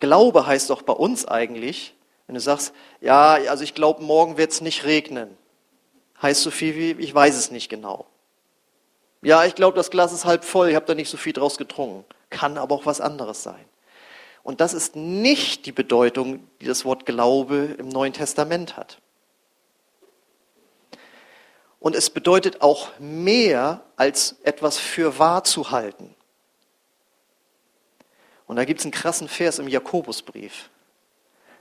Glaube 0.00 0.46
heißt 0.46 0.70
doch 0.70 0.82
bei 0.82 0.94
uns 0.94 1.26
eigentlich, 1.26 1.94
wenn 2.26 2.34
du 2.34 2.40
sagst, 2.40 2.72
ja, 3.00 3.34
also 3.34 3.62
ich 3.64 3.74
glaube, 3.74 4.02
morgen 4.02 4.38
wird 4.38 4.52
es 4.52 4.62
nicht 4.62 4.84
regnen, 4.84 5.36
heißt 6.22 6.42
so 6.42 6.50
viel 6.50 6.74
wie, 6.76 7.02
ich 7.02 7.14
weiß 7.14 7.36
es 7.36 7.50
nicht 7.50 7.68
genau. 7.68 8.06
Ja, 9.22 9.44
ich 9.44 9.54
glaube, 9.54 9.76
das 9.76 9.90
Glas 9.90 10.12
ist 10.12 10.24
halb 10.24 10.44
voll, 10.44 10.68
ich 10.68 10.74
habe 10.74 10.86
da 10.86 10.94
nicht 10.94 11.08
so 11.08 11.16
viel 11.16 11.32
draus 11.32 11.56
getrunken. 11.56 12.04
Kann 12.28 12.58
aber 12.58 12.74
auch 12.74 12.86
was 12.86 13.00
anderes 13.00 13.42
sein. 13.42 13.64
Und 14.42 14.60
das 14.60 14.74
ist 14.74 14.96
nicht 14.96 15.66
die 15.66 15.72
Bedeutung, 15.72 16.48
die 16.60 16.66
das 16.66 16.84
Wort 16.84 17.06
Glaube 17.06 17.76
im 17.78 17.88
Neuen 17.88 18.12
Testament 18.12 18.76
hat. 18.76 18.98
Und 21.78 21.94
es 21.94 22.10
bedeutet 22.10 22.62
auch 22.62 22.90
mehr 22.98 23.82
als 23.96 24.36
etwas 24.42 24.78
für 24.78 25.18
wahr 25.18 25.44
zu 25.44 25.70
halten. 25.70 26.14
Und 28.46 28.56
da 28.56 28.64
gibt 28.64 28.80
es 28.80 28.86
einen 28.86 28.92
krassen 28.92 29.28
Vers 29.28 29.58
im 29.60 29.68
Jakobusbrief. 29.68 30.68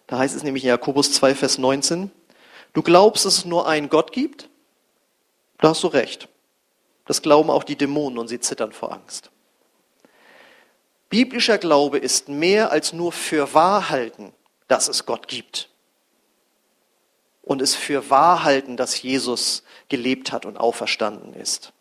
Da 0.07 0.17
heißt 0.17 0.35
es 0.35 0.43
nämlich 0.43 0.63
in 0.63 0.69
Jakobus 0.69 1.13
2, 1.13 1.35
Vers 1.35 1.57
19, 1.57 2.11
du 2.73 2.81
glaubst, 2.81 3.25
dass 3.25 3.37
es 3.37 3.45
nur 3.45 3.67
einen 3.67 3.89
Gott 3.89 4.11
gibt? 4.11 4.49
Da 5.59 5.69
hast 5.69 5.83
du 5.83 5.87
recht. 5.87 6.27
Das 7.05 7.21
glauben 7.21 7.49
auch 7.49 7.63
die 7.63 7.75
Dämonen 7.75 8.19
und 8.19 8.27
sie 8.27 8.39
zittern 8.39 8.71
vor 8.71 8.93
Angst. 8.93 9.31
Biblischer 11.09 11.57
Glaube 11.57 11.97
ist 11.97 12.29
mehr 12.29 12.71
als 12.71 12.93
nur 12.93 13.11
für 13.11 13.53
wahr 13.53 13.89
halten, 13.89 14.33
dass 14.67 14.87
es 14.87 15.05
Gott 15.05 15.27
gibt. 15.27 15.69
Und 17.41 17.61
es 17.61 17.75
für 17.75 18.09
wahr 18.09 18.43
halten, 18.43 18.77
dass 18.77 19.01
Jesus 19.01 19.63
gelebt 19.89 20.31
hat 20.31 20.45
und 20.45 20.57
auferstanden 20.57 21.33
ist. 21.33 21.73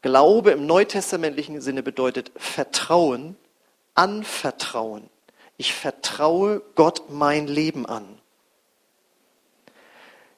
Glaube 0.00 0.52
im 0.52 0.66
neutestamentlichen 0.66 1.60
Sinne 1.60 1.82
bedeutet 1.82 2.30
Vertrauen, 2.36 3.36
Anvertrauen. 3.94 5.08
Ich 5.56 5.74
vertraue 5.74 6.62
Gott 6.74 7.10
mein 7.10 7.46
Leben 7.46 7.86
an. 7.86 8.18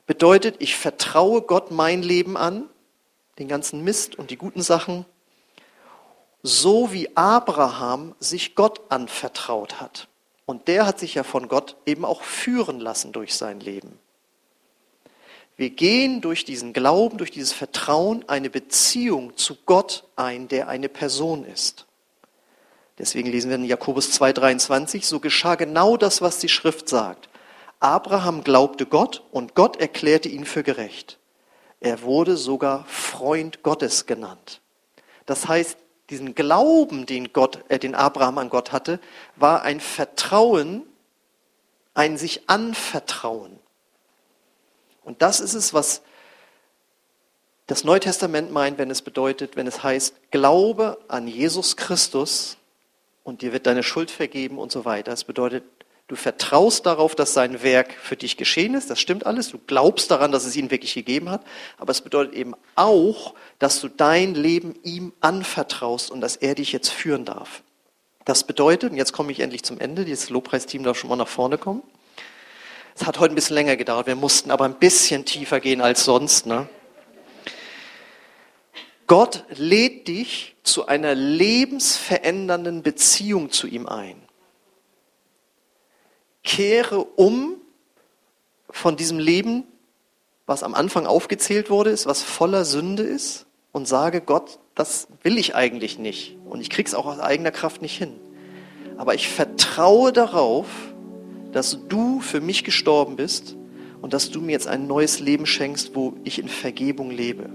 Bedeutet, 0.07 0.57
ich 0.61 0.77
vertraue 0.77 1.43
Gott 1.43 1.71
mein 1.71 2.03
Leben 2.03 2.37
an, 2.37 2.69
den 3.39 3.49
ganzen 3.49 3.85
Mist 3.85 4.17
und 4.17 4.31
die 4.31 4.37
guten 4.37 4.63
Sachen, 4.63 5.05
so 6.43 6.93
wie 6.93 7.17
Abraham 7.17 8.15
sich 8.21 8.55
Gott 8.55 8.81
anvertraut 8.91 9.81
hat. 9.81 10.09
Und 10.47 10.69
der 10.69 10.87
hat 10.87 10.99
sich 11.01 11.15
ja 11.15 11.25
von 11.25 11.49
Gott 11.49 11.77
eben 11.87 12.05
auch 12.05 12.23
führen 12.23 12.79
lassen 12.79 13.13
durch 13.13 13.35
sein 13.35 13.61
Leben. 13.61 13.99
Wir 15.57 15.71
gehen 15.71 16.21
durch 16.21 16.45
diesen 16.45 16.73
Glauben, 16.73 17.19
durch 17.19 17.31
dieses 17.31 17.53
Vertrauen 17.53 18.25
eine 18.29 18.51
Beziehung 18.51 19.37
zu 19.37 19.57
Gott 19.65 20.05
ein, 20.15 20.49
der 20.49 20.69
eine 20.69 20.89
Person 20.89 21.45
ist. 21.45 21.87
Deswegen 22.99 23.31
lesen 23.31 23.49
wir 23.49 23.57
in 23.57 23.65
Jakobus 23.65 24.19
2,23, 24.21 25.05
so 25.05 25.19
geschah 25.19 25.55
genau 25.55 25.97
das, 25.97 26.23
was 26.23 26.39
die 26.39 26.49
Schrift 26.49 26.89
sagt. 26.89 27.29
Abraham 27.81 28.45
glaubte 28.45 28.87
Gott 28.87 29.23
und 29.33 29.55
Gott 29.55 29.77
erklärte 29.77 30.29
ihn 30.29 30.45
für 30.45 30.63
gerecht. 30.63 31.19
Er 31.87 32.03
wurde 32.03 32.37
sogar 32.37 32.85
Freund 32.87 33.63
Gottes 33.63 34.07
genannt. 34.07 34.61
Das 35.25 35.47
heißt, 35.47 35.79
diesen 36.11 36.35
Glauben, 36.35 37.07
den, 37.07 37.33
Gott, 37.33 37.61
äh, 37.69 37.79
den 37.79 37.95
Abraham 37.95 38.39
an 38.39 38.51
Gott 38.51 38.73
hatte, 38.73 38.99
war 39.37 39.63
ein 39.63 39.79
Vertrauen, 39.79 40.83
ein 41.95 42.19
sich 42.19 42.51
anvertrauen. 42.51 43.57
Und 45.05 45.23
das 45.23 45.39
ist 45.39 45.55
es, 45.55 45.75
was 45.75 46.03
das 47.69 47.85
Neue 47.85 48.01
Testament 48.01 48.51
meint, 48.51 48.79
wenn 48.79 48.91
es 48.91 49.03
bedeutet, 49.03 49.55
wenn 49.55 49.69
es 49.69 49.85
heißt, 49.85 50.33
Glaube 50.33 50.99
an 51.07 51.29
Jesus 51.29 51.77
Christus 51.77 52.57
und 53.23 53.43
dir 53.43 53.53
wird 53.53 53.69
deine 53.69 53.85
Schuld 53.85 54.11
vergeben 54.11 54.59
und 54.59 54.73
so 54.73 54.85
weiter. 54.85 55.13
Es 55.13 55.23
bedeutet, 55.23 55.63
du 56.09 56.17
vertraust 56.17 56.87
darauf, 56.87 57.15
dass 57.15 57.35
sein 57.35 57.63
Werk 57.63 57.93
für 57.93 58.17
dich 58.17 58.37
geschehen 58.37 58.75
ist. 58.75 58.91
Das 58.91 59.01
stimmt 59.01 59.27
alles. 59.27 59.49
Du 59.49 59.59
glaubst 59.67 60.11
daran, 60.11 60.33
dass 60.33 60.45
es 60.45 60.57
ihn 60.57 60.71
wirklich 60.71 60.95
gegeben 60.95 61.31
hat. 61.31 61.45
Aber 61.79 61.91
es 61.91 62.01
bedeutet 62.01 62.35
eben 62.35 62.55
auch, 62.75 63.35
dass 63.59 63.81
du 63.81 63.89
dein 63.89 64.35
Leben 64.35 64.75
ihm 64.83 65.13
anvertraust 65.21 66.11
und 66.11 66.21
dass 66.21 66.37
er 66.37 66.55
dich 66.55 66.73
jetzt 66.73 66.91
führen 66.91 67.25
darf. 67.25 67.63
Das 68.25 68.45
bedeutet, 68.45 68.91
und 68.91 68.97
jetzt 68.97 69.13
komme 69.13 69.31
ich 69.33 69.41
endlich 69.41 69.63
zum 69.63 69.79
Ende, 69.79 70.05
dieses 70.05 70.31
Lobpreisteam 70.31 70.83
darf 70.83 70.99
schon 70.99 71.11
mal 71.11 71.17
nach 71.17 71.29
vorne 71.29 71.59
kommen. 71.59 71.83
Es 72.99 73.07
hat 73.07 73.21
heute 73.21 73.35
ein 73.35 73.37
bisschen 73.37 73.55
länger 73.55 73.77
gedauert. 73.77 74.07
Wir 74.07 74.17
mussten 74.17 74.51
aber 74.51 74.65
ein 74.65 74.79
bisschen 74.79 75.25
tiefer 75.25 75.61
gehen 75.61 75.81
als 75.81 76.05
sonst. 76.05 76.47
Ne? 76.47 76.69
Gott 79.07 79.45
lädt 79.51 80.09
dich 80.09 80.57
zu 80.63 80.87
einer 80.87 81.15
lebensverändernden 81.15 82.83
Beziehung 82.83 83.51
zu 83.51 83.67
ihm 83.67 83.87
ein. 83.87 84.26
Kehre 86.47 87.05
um 87.05 87.57
von 88.71 88.97
diesem 88.97 89.19
Leben, 89.19 89.65
was 90.47 90.63
am 90.63 90.75
Anfang 90.75 91.05
aufgezählt 91.05 91.69
wurde, 91.69 91.91
ist, 91.91 92.07
was 92.07 92.23
voller 92.23 92.65
Sünde 92.65 93.03
ist, 93.03 93.47
und 93.73 93.87
sage 93.87 94.23
Gott, 94.23 94.59
das 94.75 95.07
will 95.23 95.37
ich 95.37 95.55
eigentlich 95.55 95.99
nicht. 95.99 96.39
Und 96.49 96.63
ich 96.63 96.71
krieg's 96.71 96.95
auch 96.95 97.05
aus 97.05 97.21
eigener 97.21 97.51
Kraft 97.51 97.83
nicht 97.83 97.99
hin. 97.99 98.15
Aber 98.97 99.15
ich 99.15 99.29
vertraue 99.29 100.15
darauf, 100.15 100.67
dass 101.53 101.87
du 101.87 102.21
für 102.21 102.41
mich 102.41 102.65
gestorben 102.65 103.17
bist 103.17 103.55
und 104.01 104.15
dass 104.15 104.31
du 104.31 104.41
mir 104.41 104.53
jetzt 104.53 104.67
ein 104.67 104.87
neues 104.87 105.21
Leben 105.21 105.45
schenkst, 105.45 105.95
wo 105.95 106.15
ich 106.25 106.39
in 106.39 106.49
Vergebung 106.49 107.11
lebe. 107.11 107.51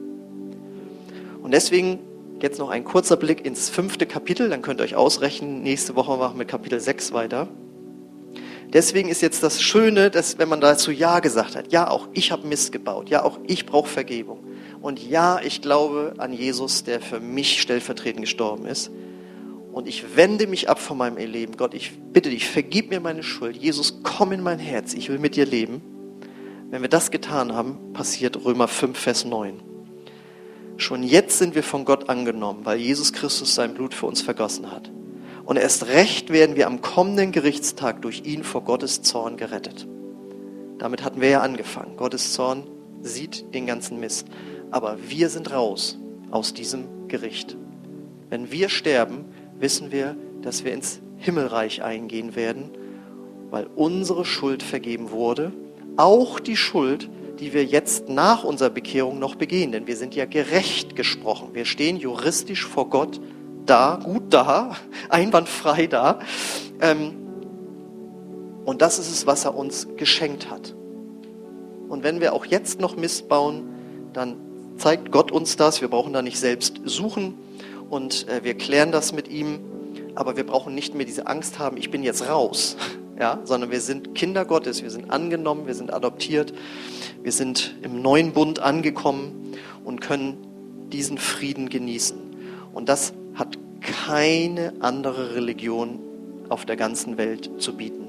Und 1.42 1.52
deswegen 1.52 1.98
jetzt 2.40 2.60
noch 2.60 2.70
ein 2.70 2.84
kurzer 2.84 3.18
Blick 3.18 3.44
ins 3.44 3.70
fünfte 3.70 4.06
Kapitel, 4.06 4.50
dann 4.50 4.62
könnt 4.62 4.80
ihr 4.80 4.84
euch 4.84 4.96
ausrechnen, 4.96 5.64
nächste 5.64 5.96
Woche 5.96 6.18
machen 6.18 6.38
wir 6.38 6.46
Kapitel 6.46 6.80
6 6.80 7.14
weiter. 7.14 7.48
Deswegen 8.74 9.10
ist 9.10 9.22
jetzt 9.22 9.44
das 9.44 9.62
Schöne, 9.62 10.10
dass 10.10 10.38
wenn 10.38 10.48
man 10.48 10.62
dazu 10.62 10.92
Ja 10.92 11.20
gesagt 11.20 11.56
hat, 11.56 11.74
ja, 11.74 11.90
auch 11.90 12.08
ich 12.14 12.32
habe 12.32 12.48
Mist 12.48 12.72
gebaut, 12.72 13.10
ja, 13.10 13.24
auch 13.24 13.40
ich 13.46 13.66
brauche 13.66 13.90
Vergebung. 13.90 14.40
Und 14.82 15.06
ja, 15.06 15.40
ich 15.44 15.62
glaube 15.62 16.14
an 16.18 16.32
Jesus, 16.32 16.84
der 16.84 17.02
für 17.02 17.20
mich 17.20 17.62
stellvertretend 17.62 18.24
gestorben 18.24 18.66
ist. 18.66 18.90
Und 19.74 19.88
ich 19.88 20.16
wende 20.16 20.48
mich 20.48 20.70
ab 20.70 20.80
von 20.80 20.98
meinem 20.98 21.18
Leben. 21.18 21.56
Gott, 21.58 21.74
ich 21.74 21.92
bitte 22.12 22.30
dich, 22.30 22.48
vergib 22.48 22.90
mir 22.90 23.00
meine 23.00 23.24
Schuld. 23.24 23.56
Jesus, 23.56 24.00
komm 24.04 24.32
in 24.32 24.42
mein 24.42 24.60
Herz. 24.60 24.94
Ich 24.94 25.10
will 25.10 25.20
mit 25.20 25.36
dir 25.36 25.46
leben. 25.46 25.82
Wenn 26.70 26.82
wir 26.82 26.90
das 26.90 27.12
getan 27.12 27.54
haben, 27.54 27.94
passiert 27.94 28.44
Römer 28.44 28.68
5, 28.68 28.98
Vers 28.98 29.26
9. 29.26 29.62
Schon 30.78 31.04
jetzt 31.04 31.38
sind 31.38 31.56
wir 31.56 31.64
von 31.64 31.86
Gott 31.86 32.10
angenommen, 32.10 32.62
weil 32.64 32.80
Jesus 32.80 33.14
Christus 33.14 33.54
sein 33.54 33.74
Blut 33.74 33.94
für 33.94 34.08
uns 34.08 34.22
vergossen 34.22 34.72
hat. 34.72 34.90
Und 35.52 35.58
erst 35.58 35.88
recht 35.88 36.30
werden 36.30 36.56
wir 36.56 36.66
am 36.66 36.80
kommenden 36.80 37.34
Gerichtstag 37.34 38.02
durch 38.04 38.22
ihn 38.24 38.46
vor 38.46 38.64
Gottes 38.64 39.02
Zorn 39.02 39.36
gerettet. 39.36 39.86
Damit 40.78 41.04
hatten 41.04 41.20
wir 41.20 41.28
ja 41.28 41.42
angefangen. 41.42 41.98
Gottes 41.98 42.32
Zorn 42.32 42.64
sieht 43.02 43.54
den 43.54 43.66
ganzen 43.66 44.00
Mist. 44.00 44.28
Aber 44.70 44.98
wir 45.10 45.28
sind 45.28 45.52
raus 45.52 46.00
aus 46.30 46.54
diesem 46.54 47.10
Gericht. 47.10 47.58
Wenn 48.30 48.50
wir 48.54 48.70
sterben, 48.70 49.26
wissen 49.60 49.92
wir, 49.92 50.16
dass 50.42 50.64
wir 50.64 50.72
ins 50.72 51.02
Himmelreich 51.18 51.84
eingehen 51.84 52.34
werden, 52.38 52.70
weil 53.50 53.68
unsere 53.76 54.24
Schuld 54.24 54.64
vergeben 54.64 55.12
wurde. 55.12 55.52
Auch 55.98 56.40
die 56.40 56.56
Schuld, 56.56 57.10
die 57.42 57.52
wir 57.52 57.66
jetzt 57.66 58.08
nach 58.08 58.46
unserer 58.46 58.70
Bekehrung 58.70 59.20
noch 59.20 59.36
begehen. 59.36 59.74
Denn 59.74 59.86
wir 59.86 59.98
sind 59.98 60.16
ja 60.16 60.24
gerecht 60.24 60.96
gesprochen. 60.96 61.50
Wir 61.52 61.66
stehen 61.66 61.98
juristisch 61.98 62.66
vor 62.66 62.90
Gott 62.90 63.20
da, 63.66 64.00
gut 64.04 64.24
da, 64.34 64.76
einwandfrei 65.10 65.88
da. 65.88 66.20
Ähm, 66.80 67.16
und 68.66 68.82
das 68.82 69.00
ist 69.00 69.10
es, 69.10 69.26
was 69.26 69.46
er 69.46 69.56
uns 69.56 69.88
geschenkt 69.98 70.50
hat. 70.50 70.76
Und 71.90 72.04
wenn 72.04 72.22
wir 72.22 72.34
auch 72.34 72.46
jetzt 72.46 72.80
noch 72.80 72.96
Mist 72.96 73.28
bauen, 73.28 73.64
dann 74.14 74.38
zeigt 74.78 75.12
Gott 75.12 75.32
uns 75.32 75.58
das. 75.58 75.82
Wir 75.82 75.88
brauchen 75.88 76.14
da 76.14 76.22
nicht 76.22 76.40
selbst 76.40 76.80
suchen 76.86 77.36
und 77.90 78.28
äh, 78.30 78.44
wir 78.44 78.54
klären 78.56 78.92
das 78.92 79.14
mit 79.14 79.28
ihm. 79.28 79.60
aber 80.16 80.36
wir 80.36 80.46
brauchen 80.46 80.76
nicht 80.76 80.96
mehr 80.96 81.06
diese 81.06 81.28
Angst 81.28 81.58
haben, 81.60 81.78
ich 81.78 81.90
bin 81.90 82.04
jetzt 82.04 82.28
raus, 82.28 82.76
ja, 83.20 83.40
sondern 83.44 83.72
wir 83.72 83.82
sind 83.82 84.16
Kinder 84.16 84.46
Gottes, 84.46 84.84
wir 84.84 84.90
sind 84.90 85.10
angenommen, 85.10 85.68
wir 85.68 85.76
sind 85.76 85.94
adoptiert, 85.94 86.54
wir 87.24 87.32
sind 87.32 87.76
im 87.82 88.02
neuen 88.02 88.34
Bund 88.34 88.60
angekommen 88.60 89.54
und 89.84 90.02
können 90.02 90.38
diesen 90.92 91.18
Frieden 91.18 91.70
genießen. 91.70 92.18
Und 92.74 92.90
das 92.90 93.14
keine 94.06 94.74
andere 94.80 95.36
Religion 95.36 96.00
auf 96.50 96.66
der 96.66 96.76
ganzen 96.76 97.18
Welt 97.18 97.52
zu 97.62 97.76
bieten. 97.76 98.08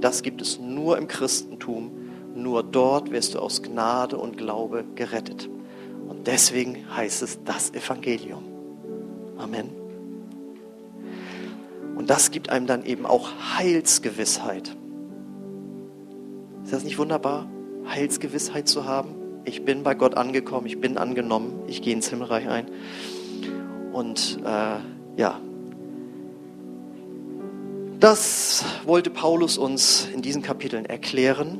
Das 0.00 0.22
gibt 0.22 0.42
es 0.42 0.58
nur 0.58 0.98
im 0.98 1.08
Christentum. 1.08 1.92
Nur 2.34 2.62
dort 2.62 3.10
wirst 3.10 3.34
du 3.34 3.38
aus 3.38 3.62
Gnade 3.62 4.16
und 4.16 4.36
Glaube 4.36 4.84
gerettet. 4.94 5.48
Und 6.08 6.26
deswegen 6.26 6.84
heißt 6.94 7.22
es 7.22 7.42
das 7.44 7.72
Evangelium. 7.72 8.44
Amen. 9.36 9.70
Und 11.96 12.10
das 12.10 12.30
gibt 12.30 12.50
einem 12.50 12.66
dann 12.66 12.84
eben 12.84 13.06
auch 13.06 13.30
Heilsgewissheit. 13.58 14.76
Ist 16.64 16.72
das 16.72 16.84
nicht 16.84 16.98
wunderbar, 16.98 17.48
Heilsgewissheit 17.88 18.68
zu 18.68 18.84
haben? 18.84 19.14
Ich 19.44 19.64
bin 19.64 19.82
bei 19.82 19.94
Gott 19.94 20.16
angekommen, 20.16 20.66
ich 20.66 20.80
bin 20.80 20.98
angenommen, 20.98 21.60
ich 21.66 21.80
gehe 21.80 21.94
ins 21.94 22.08
Himmelreich 22.08 22.48
ein. 22.48 22.66
Und 23.92 24.40
äh, 24.44 24.97
ja, 25.18 25.40
das 27.98 28.64
wollte 28.86 29.10
Paulus 29.10 29.58
uns 29.58 30.08
in 30.14 30.22
diesen 30.22 30.42
Kapiteln 30.42 30.86
erklären. 30.86 31.58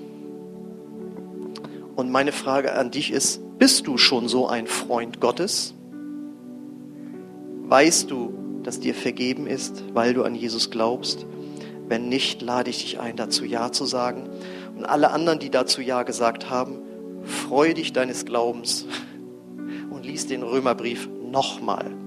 Und 1.97 2.13
meine 2.13 2.31
Frage 2.31 2.75
an 2.75 2.93
dich 2.93 3.11
ist, 3.11 3.41
bist 3.59 3.89
du 3.89 3.99
schon 3.99 4.29
so 4.29 4.47
ein 4.47 4.69
Freund 4.69 5.21
Gottes? 5.21 5.75
Weißt 7.65 8.09
du, 8.13 8.33
dass 8.63 8.79
dir 8.79 8.95
vergeben 8.95 9.49
ist, 9.49 9.83
weil 9.93 10.15
du 10.15 10.23
an 10.23 10.37
Jesus 10.37 10.71
glaubst? 10.71 11.27
Wenn 11.89 12.09
nicht, 12.09 12.41
lade 12.41 12.71
ich 12.71 12.79
dich 12.79 13.01
ein, 13.01 13.17
dazu 13.17 13.45
Ja 13.45 13.73
zu 13.73 13.87
sagen. 13.87 14.29
Und 14.77 14.85
alle 14.85 15.11
anderen, 15.11 15.41
die 15.41 15.51
dazu 15.51 15.83
Ja 15.83 16.05
gesagt 16.05 16.49
haben, 16.49 16.79
freu 17.25 17.75
dich 17.75 17.93
deines 17.93 18.25
Glaubens 18.25 18.87
und 19.91 20.07
lies 20.07 20.29
den 20.29 20.45
Römerbrief 20.45 21.09
nochmal. 21.29 21.98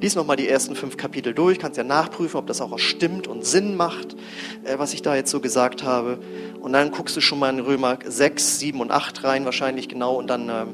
Lies 0.00 0.14
nochmal 0.14 0.36
die 0.36 0.48
ersten 0.48 0.74
fünf 0.76 0.96
Kapitel 0.96 1.34
durch, 1.34 1.58
kannst 1.58 1.76
ja 1.76 1.84
nachprüfen, 1.84 2.38
ob 2.38 2.46
das 2.46 2.62
auch 2.62 2.78
stimmt 2.78 3.26
und 3.26 3.44
Sinn 3.44 3.76
macht, 3.76 4.16
äh, 4.64 4.78
was 4.78 4.94
ich 4.94 5.02
da 5.02 5.14
jetzt 5.14 5.30
so 5.30 5.40
gesagt 5.40 5.82
habe. 5.82 6.18
Und 6.60 6.72
dann 6.72 6.90
guckst 6.90 7.16
du 7.16 7.20
schon 7.20 7.38
mal 7.38 7.50
in 7.50 7.60
Römer 7.60 7.98
6, 8.02 8.58
7 8.60 8.80
und 8.80 8.90
8 8.90 9.24
rein, 9.24 9.44
wahrscheinlich 9.44 9.88
genau, 9.88 10.14
und 10.14 10.28
dann 10.28 10.48
äh, 10.48 10.64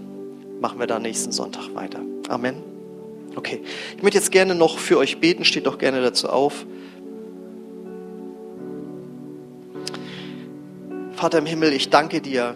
machen 0.60 0.78
wir 0.78 0.86
da 0.86 1.00
nächsten 1.00 1.32
Sonntag 1.32 1.74
weiter. 1.74 2.00
Amen. 2.28 2.62
Okay, 3.34 3.62
ich 3.96 4.02
möchte 4.02 4.18
jetzt 4.18 4.30
gerne 4.30 4.54
noch 4.54 4.78
für 4.78 4.96
euch 4.96 5.18
beten, 5.18 5.44
steht 5.44 5.66
doch 5.66 5.78
gerne 5.78 6.00
dazu 6.00 6.28
auf. 6.28 6.64
Vater 11.14 11.38
im 11.38 11.46
Himmel, 11.46 11.72
ich 11.72 11.90
danke 11.90 12.20
dir 12.20 12.54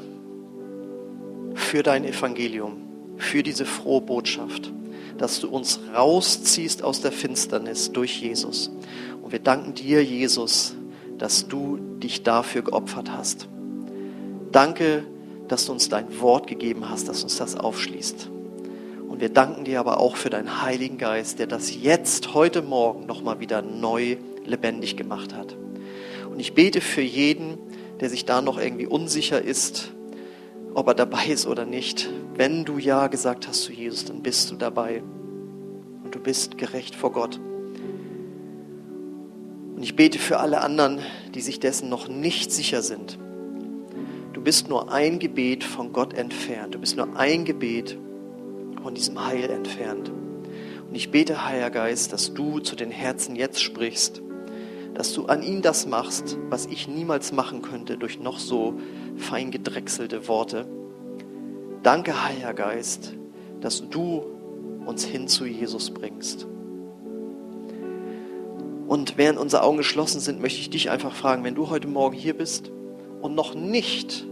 für 1.55 1.83
dein 1.83 2.05
Evangelium, 2.05 2.77
für 3.17 3.43
diese 3.43 3.67
frohe 3.67 4.03
Botschaft 4.03 4.73
dass 5.21 5.39
du 5.39 5.49
uns 5.51 5.81
rausziehst 5.95 6.83
aus 6.83 7.03
der 7.03 7.13
Finsternis 7.13 7.93
durch 7.93 8.23
Jesus. 8.23 8.71
Und 9.21 9.33
wir 9.33 9.39
danken 9.39 9.75
dir, 9.75 10.03
Jesus, 10.03 10.75
dass 11.19 11.47
du 11.47 11.77
dich 11.77 12.23
dafür 12.23 12.63
geopfert 12.63 13.13
hast. 13.13 13.47
Danke, 14.51 15.05
dass 15.47 15.67
du 15.67 15.73
uns 15.73 15.91
dein 15.91 16.21
Wort 16.21 16.47
gegeben 16.47 16.89
hast, 16.89 17.07
dass 17.07 17.23
uns 17.23 17.37
das 17.37 17.55
aufschließt. 17.55 18.31
Und 19.09 19.21
wir 19.21 19.29
danken 19.29 19.65
dir 19.65 19.81
aber 19.81 20.01
auch 20.01 20.17
für 20.17 20.31
deinen 20.31 20.63
Heiligen 20.63 20.97
Geist, 20.97 21.39
der 21.39 21.47
das 21.47 21.75
jetzt, 21.77 22.33
heute 22.33 22.63
Morgen, 22.63 23.05
nochmal 23.05 23.41
wieder 23.41 23.61
neu 23.61 24.17
lebendig 24.47 24.97
gemacht 24.97 25.35
hat. 25.35 25.55
Und 26.31 26.41
ich 26.41 26.55
bete 26.55 26.81
für 26.81 27.03
jeden, 27.03 27.59
der 28.01 28.09
sich 28.09 28.25
da 28.25 28.41
noch 28.41 28.59
irgendwie 28.59 28.87
unsicher 28.87 29.43
ist, 29.43 29.93
ob 30.73 30.89
er 30.89 30.95
dabei 30.95 31.27
ist 31.27 31.47
oder 31.47 31.67
nicht. 31.67 32.09
Wenn 32.41 32.65
du 32.65 32.79
Ja 32.79 33.09
gesagt 33.09 33.47
hast 33.47 33.65
zu 33.65 33.71
Jesus, 33.71 34.07
dann 34.07 34.23
bist 34.23 34.51
du 34.51 34.57
dabei. 34.57 35.03
Und 36.03 36.15
du 36.15 36.19
bist 36.19 36.57
gerecht 36.57 36.95
vor 36.95 37.13
Gott. 37.13 37.39
Und 39.77 39.83
ich 39.83 39.95
bete 39.95 40.19
für 40.19 40.41
alle 40.41 40.63
anderen, 40.63 41.01
die 41.35 41.43
sich 41.43 41.61
dessen 41.61 41.91
noch 41.91 42.09
nicht 42.09 42.51
sicher 42.51 42.81
sind. 42.81 43.19
Du 44.33 44.41
bist 44.41 44.71
nur 44.71 44.91
ein 44.91 45.19
Gebet 45.19 45.65
von 45.65 45.93
Gott 45.93 46.15
entfernt. 46.15 46.75
Du 46.75 46.79
bist 46.79 46.97
nur 46.97 47.15
ein 47.15 47.45
Gebet 47.45 47.99
von 48.83 48.95
diesem 48.95 49.23
Heil 49.23 49.51
entfernt. 49.51 50.09
Und 50.09 50.95
ich 50.95 51.11
bete, 51.11 51.45
Heiliger 51.45 51.69
Geist, 51.69 52.15
dass 52.15 52.33
du 52.33 52.59
zu 52.61 52.75
den 52.75 52.91
Herzen 52.91 53.37
jetzt 53.37 53.63
sprichst, 53.63 54.23
dass 54.95 55.13
du 55.13 55.27
an 55.27 55.43
ihnen 55.43 55.61
das 55.61 55.87
machst, 55.87 56.39
was 56.49 56.65
ich 56.65 56.89
niemals 56.89 57.33
machen 57.33 57.61
könnte 57.61 57.99
durch 57.99 58.19
noch 58.19 58.39
so 58.39 58.79
fein 59.19 59.51
gedrechselte 59.51 60.27
Worte. 60.27 60.80
Danke, 61.83 62.23
Heiliger 62.23 62.53
Geist, 62.53 63.15
dass 63.63 63.89
du 63.89 64.23
uns 64.85 65.03
hin 65.03 65.29
zu 65.29 65.47
Jesus 65.47 65.91
bringst. 65.91 66.47
Und 68.87 69.17
während 69.17 69.39
unsere 69.39 69.63
Augen 69.63 69.79
geschlossen 69.79 70.21
sind, 70.21 70.43
möchte 70.43 70.61
ich 70.61 70.69
dich 70.69 70.91
einfach 70.91 71.15
fragen, 71.15 71.43
wenn 71.43 71.55
du 71.55 71.71
heute 71.71 71.89
Morgen 71.89 72.15
hier 72.15 72.37
bist 72.37 72.71
und 73.23 73.35
noch 73.35 73.55
nicht 73.55 74.27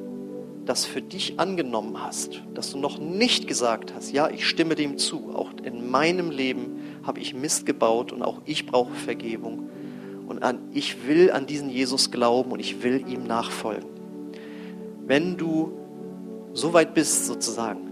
das 0.66 0.84
für 0.84 1.00
dich 1.00 1.40
angenommen 1.40 2.02
hast, 2.02 2.42
dass 2.52 2.72
du 2.72 2.78
noch 2.78 2.98
nicht 2.98 3.48
gesagt 3.48 3.94
hast, 3.94 4.12
ja, 4.12 4.28
ich 4.28 4.46
stimme 4.46 4.74
dem 4.74 4.98
zu, 4.98 5.34
auch 5.34 5.52
in 5.62 5.90
meinem 5.90 6.30
Leben 6.30 6.80
habe 7.02 7.20
ich 7.20 7.32
Mist 7.32 7.64
gebaut 7.64 8.12
und 8.12 8.22
auch 8.22 8.42
ich 8.44 8.66
brauche 8.66 8.92
Vergebung 8.92 9.70
und 10.26 10.42
an, 10.42 10.58
ich 10.74 11.06
will 11.06 11.30
an 11.30 11.46
diesen 11.46 11.70
Jesus 11.70 12.10
glauben 12.10 12.52
und 12.52 12.60
ich 12.60 12.82
will 12.82 13.08
ihm 13.08 13.26
nachfolgen. 13.26 13.88
Wenn 15.06 15.38
du 15.38 15.87
so 16.58 16.72
weit 16.72 16.94
bist 16.94 17.26
sozusagen, 17.26 17.88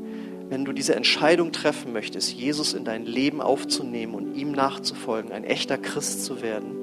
wenn 0.48 0.64
du 0.64 0.72
diese 0.72 0.94
Entscheidung 0.94 1.52
treffen 1.52 1.92
möchtest, 1.92 2.32
Jesus 2.32 2.74
in 2.74 2.84
dein 2.84 3.04
Leben 3.04 3.40
aufzunehmen 3.40 4.14
und 4.14 4.34
ihm 4.34 4.52
nachzufolgen, 4.52 5.32
ein 5.32 5.44
echter 5.44 5.78
Christ 5.78 6.24
zu 6.24 6.42
werden, 6.42 6.76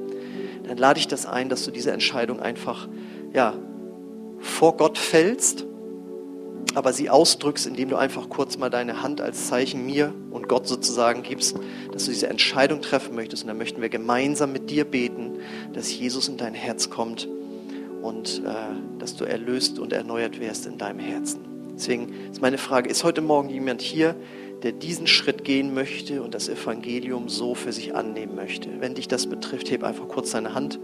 dann 0.63 0.77
lade 0.77 0.99
ich 0.99 1.07
das 1.07 1.25
ein, 1.25 1.49
dass 1.49 1.63
du 1.65 1.71
diese 1.71 1.91
Entscheidung 1.91 2.39
einfach 2.39 2.87
ja, 3.33 3.53
vor 4.39 4.77
Gott 4.77 4.97
fällst, 4.97 5.65
aber 6.75 6.93
sie 6.93 7.09
ausdrückst, 7.09 7.67
indem 7.67 7.89
du 7.89 7.97
einfach 7.97 8.29
kurz 8.29 8.57
mal 8.57 8.69
deine 8.69 9.01
Hand 9.01 9.21
als 9.21 9.47
Zeichen 9.47 9.85
mir 9.85 10.13
und 10.31 10.49
Gott 10.49 10.67
sozusagen 10.67 11.21
gibst, 11.23 11.55
dass 11.91 12.05
du 12.05 12.11
diese 12.11 12.27
Entscheidung 12.27 12.81
treffen 12.81 13.15
möchtest. 13.15 13.43
Und 13.43 13.49
dann 13.49 13.57
möchten 13.57 13.81
wir 13.81 13.89
gemeinsam 13.89 14.51
mit 14.51 14.69
dir 14.69 14.85
beten, 14.85 15.39
dass 15.73 15.93
Jesus 15.93 16.27
in 16.27 16.37
dein 16.37 16.53
Herz 16.53 16.89
kommt 16.89 17.27
und 18.01 18.41
äh, 18.45 18.99
dass 18.99 19.15
du 19.15 19.25
erlöst 19.25 19.77
und 19.79 19.93
erneuert 19.93 20.39
wirst 20.39 20.65
in 20.65 20.77
deinem 20.77 20.99
Herzen. 20.99 21.52
Deswegen 21.75 22.13
ist 22.31 22.41
meine 22.41 22.57
Frage, 22.57 22.89
ist 22.89 23.03
heute 23.03 23.21
Morgen 23.21 23.49
jemand 23.49 23.81
hier, 23.81 24.15
der 24.61 24.71
diesen 24.71 25.07
Schritt 25.07 25.43
gehen 25.43 25.73
möchte 25.73 26.23
und 26.23 26.33
das 26.33 26.47
Evangelium 26.47 27.27
so 27.27 27.55
für 27.55 27.71
sich 27.73 27.95
annehmen 27.95 28.35
möchte? 28.35 28.69
Wenn 28.79 28.95
dich 28.95 29.07
das 29.07 29.27
betrifft, 29.27 29.71
heb 29.71 29.83
einfach 29.83 30.07
kurz 30.07 30.31
deine 30.31 30.53
Hand. 30.53 30.79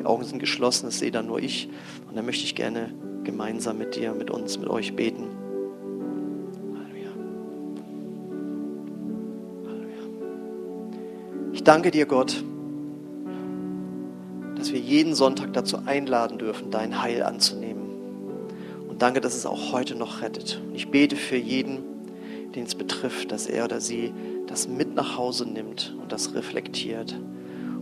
Die 0.00 0.04
Augen 0.06 0.24
sind 0.24 0.38
geschlossen, 0.38 0.86
das 0.86 0.98
sehe 0.98 1.10
dann 1.10 1.26
nur 1.26 1.40
ich. 1.40 1.68
Und 2.08 2.16
dann 2.16 2.24
möchte 2.24 2.44
ich 2.44 2.54
gerne 2.54 2.94
gemeinsam 3.24 3.78
mit 3.78 3.96
dir, 3.96 4.14
mit 4.14 4.30
uns, 4.30 4.58
mit 4.58 4.70
euch 4.70 4.96
beten. 4.96 5.26
Halleluja. 6.74 7.10
Halleluja. 9.66 10.02
Ich 11.52 11.64
danke 11.64 11.90
dir, 11.90 12.06
Gott 12.06 12.42
dass 14.58 14.72
wir 14.72 14.80
jeden 14.80 15.14
Sonntag 15.14 15.52
dazu 15.52 15.78
einladen 15.86 16.38
dürfen, 16.38 16.70
dein 16.70 17.00
Heil 17.00 17.22
anzunehmen. 17.22 17.87
Und 18.98 19.02
danke, 19.02 19.20
dass 19.20 19.36
es 19.36 19.46
auch 19.46 19.70
heute 19.70 19.94
noch 19.94 20.22
rettet. 20.22 20.60
Und 20.66 20.74
ich 20.74 20.90
bete 20.90 21.14
für 21.14 21.36
jeden, 21.36 21.84
den 22.56 22.64
es 22.64 22.74
betrifft, 22.74 23.30
dass 23.30 23.46
er 23.46 23.64
oder 23.64 23.80
sie 23.80 24.12
das 24.48 24.66
mit 24.66 24.96
nach 24.96 25.16
Hause 25.16 25.48
nimmt 25.48 25.94
und 26.02 26.10
das 26.10 26.34
reflektiert 26.34 27.16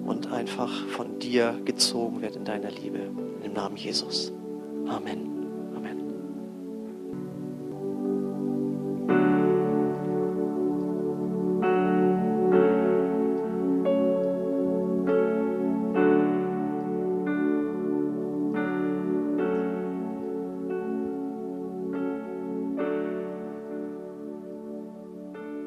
und 0.05 0.31
einfach 0.31 0.71
von 0.89 1.19
dir 1.19 1.59
gezogen 1.65 2.21
wird 2.21 2.37
in 2.37 2.45
deiner 2.45 2.71
Liebe. 2.71 2.99
Im 3.43 3.55
Namen 3.55 3.79
Jesus. 3.79 4.31
Amen. 4.89 5.36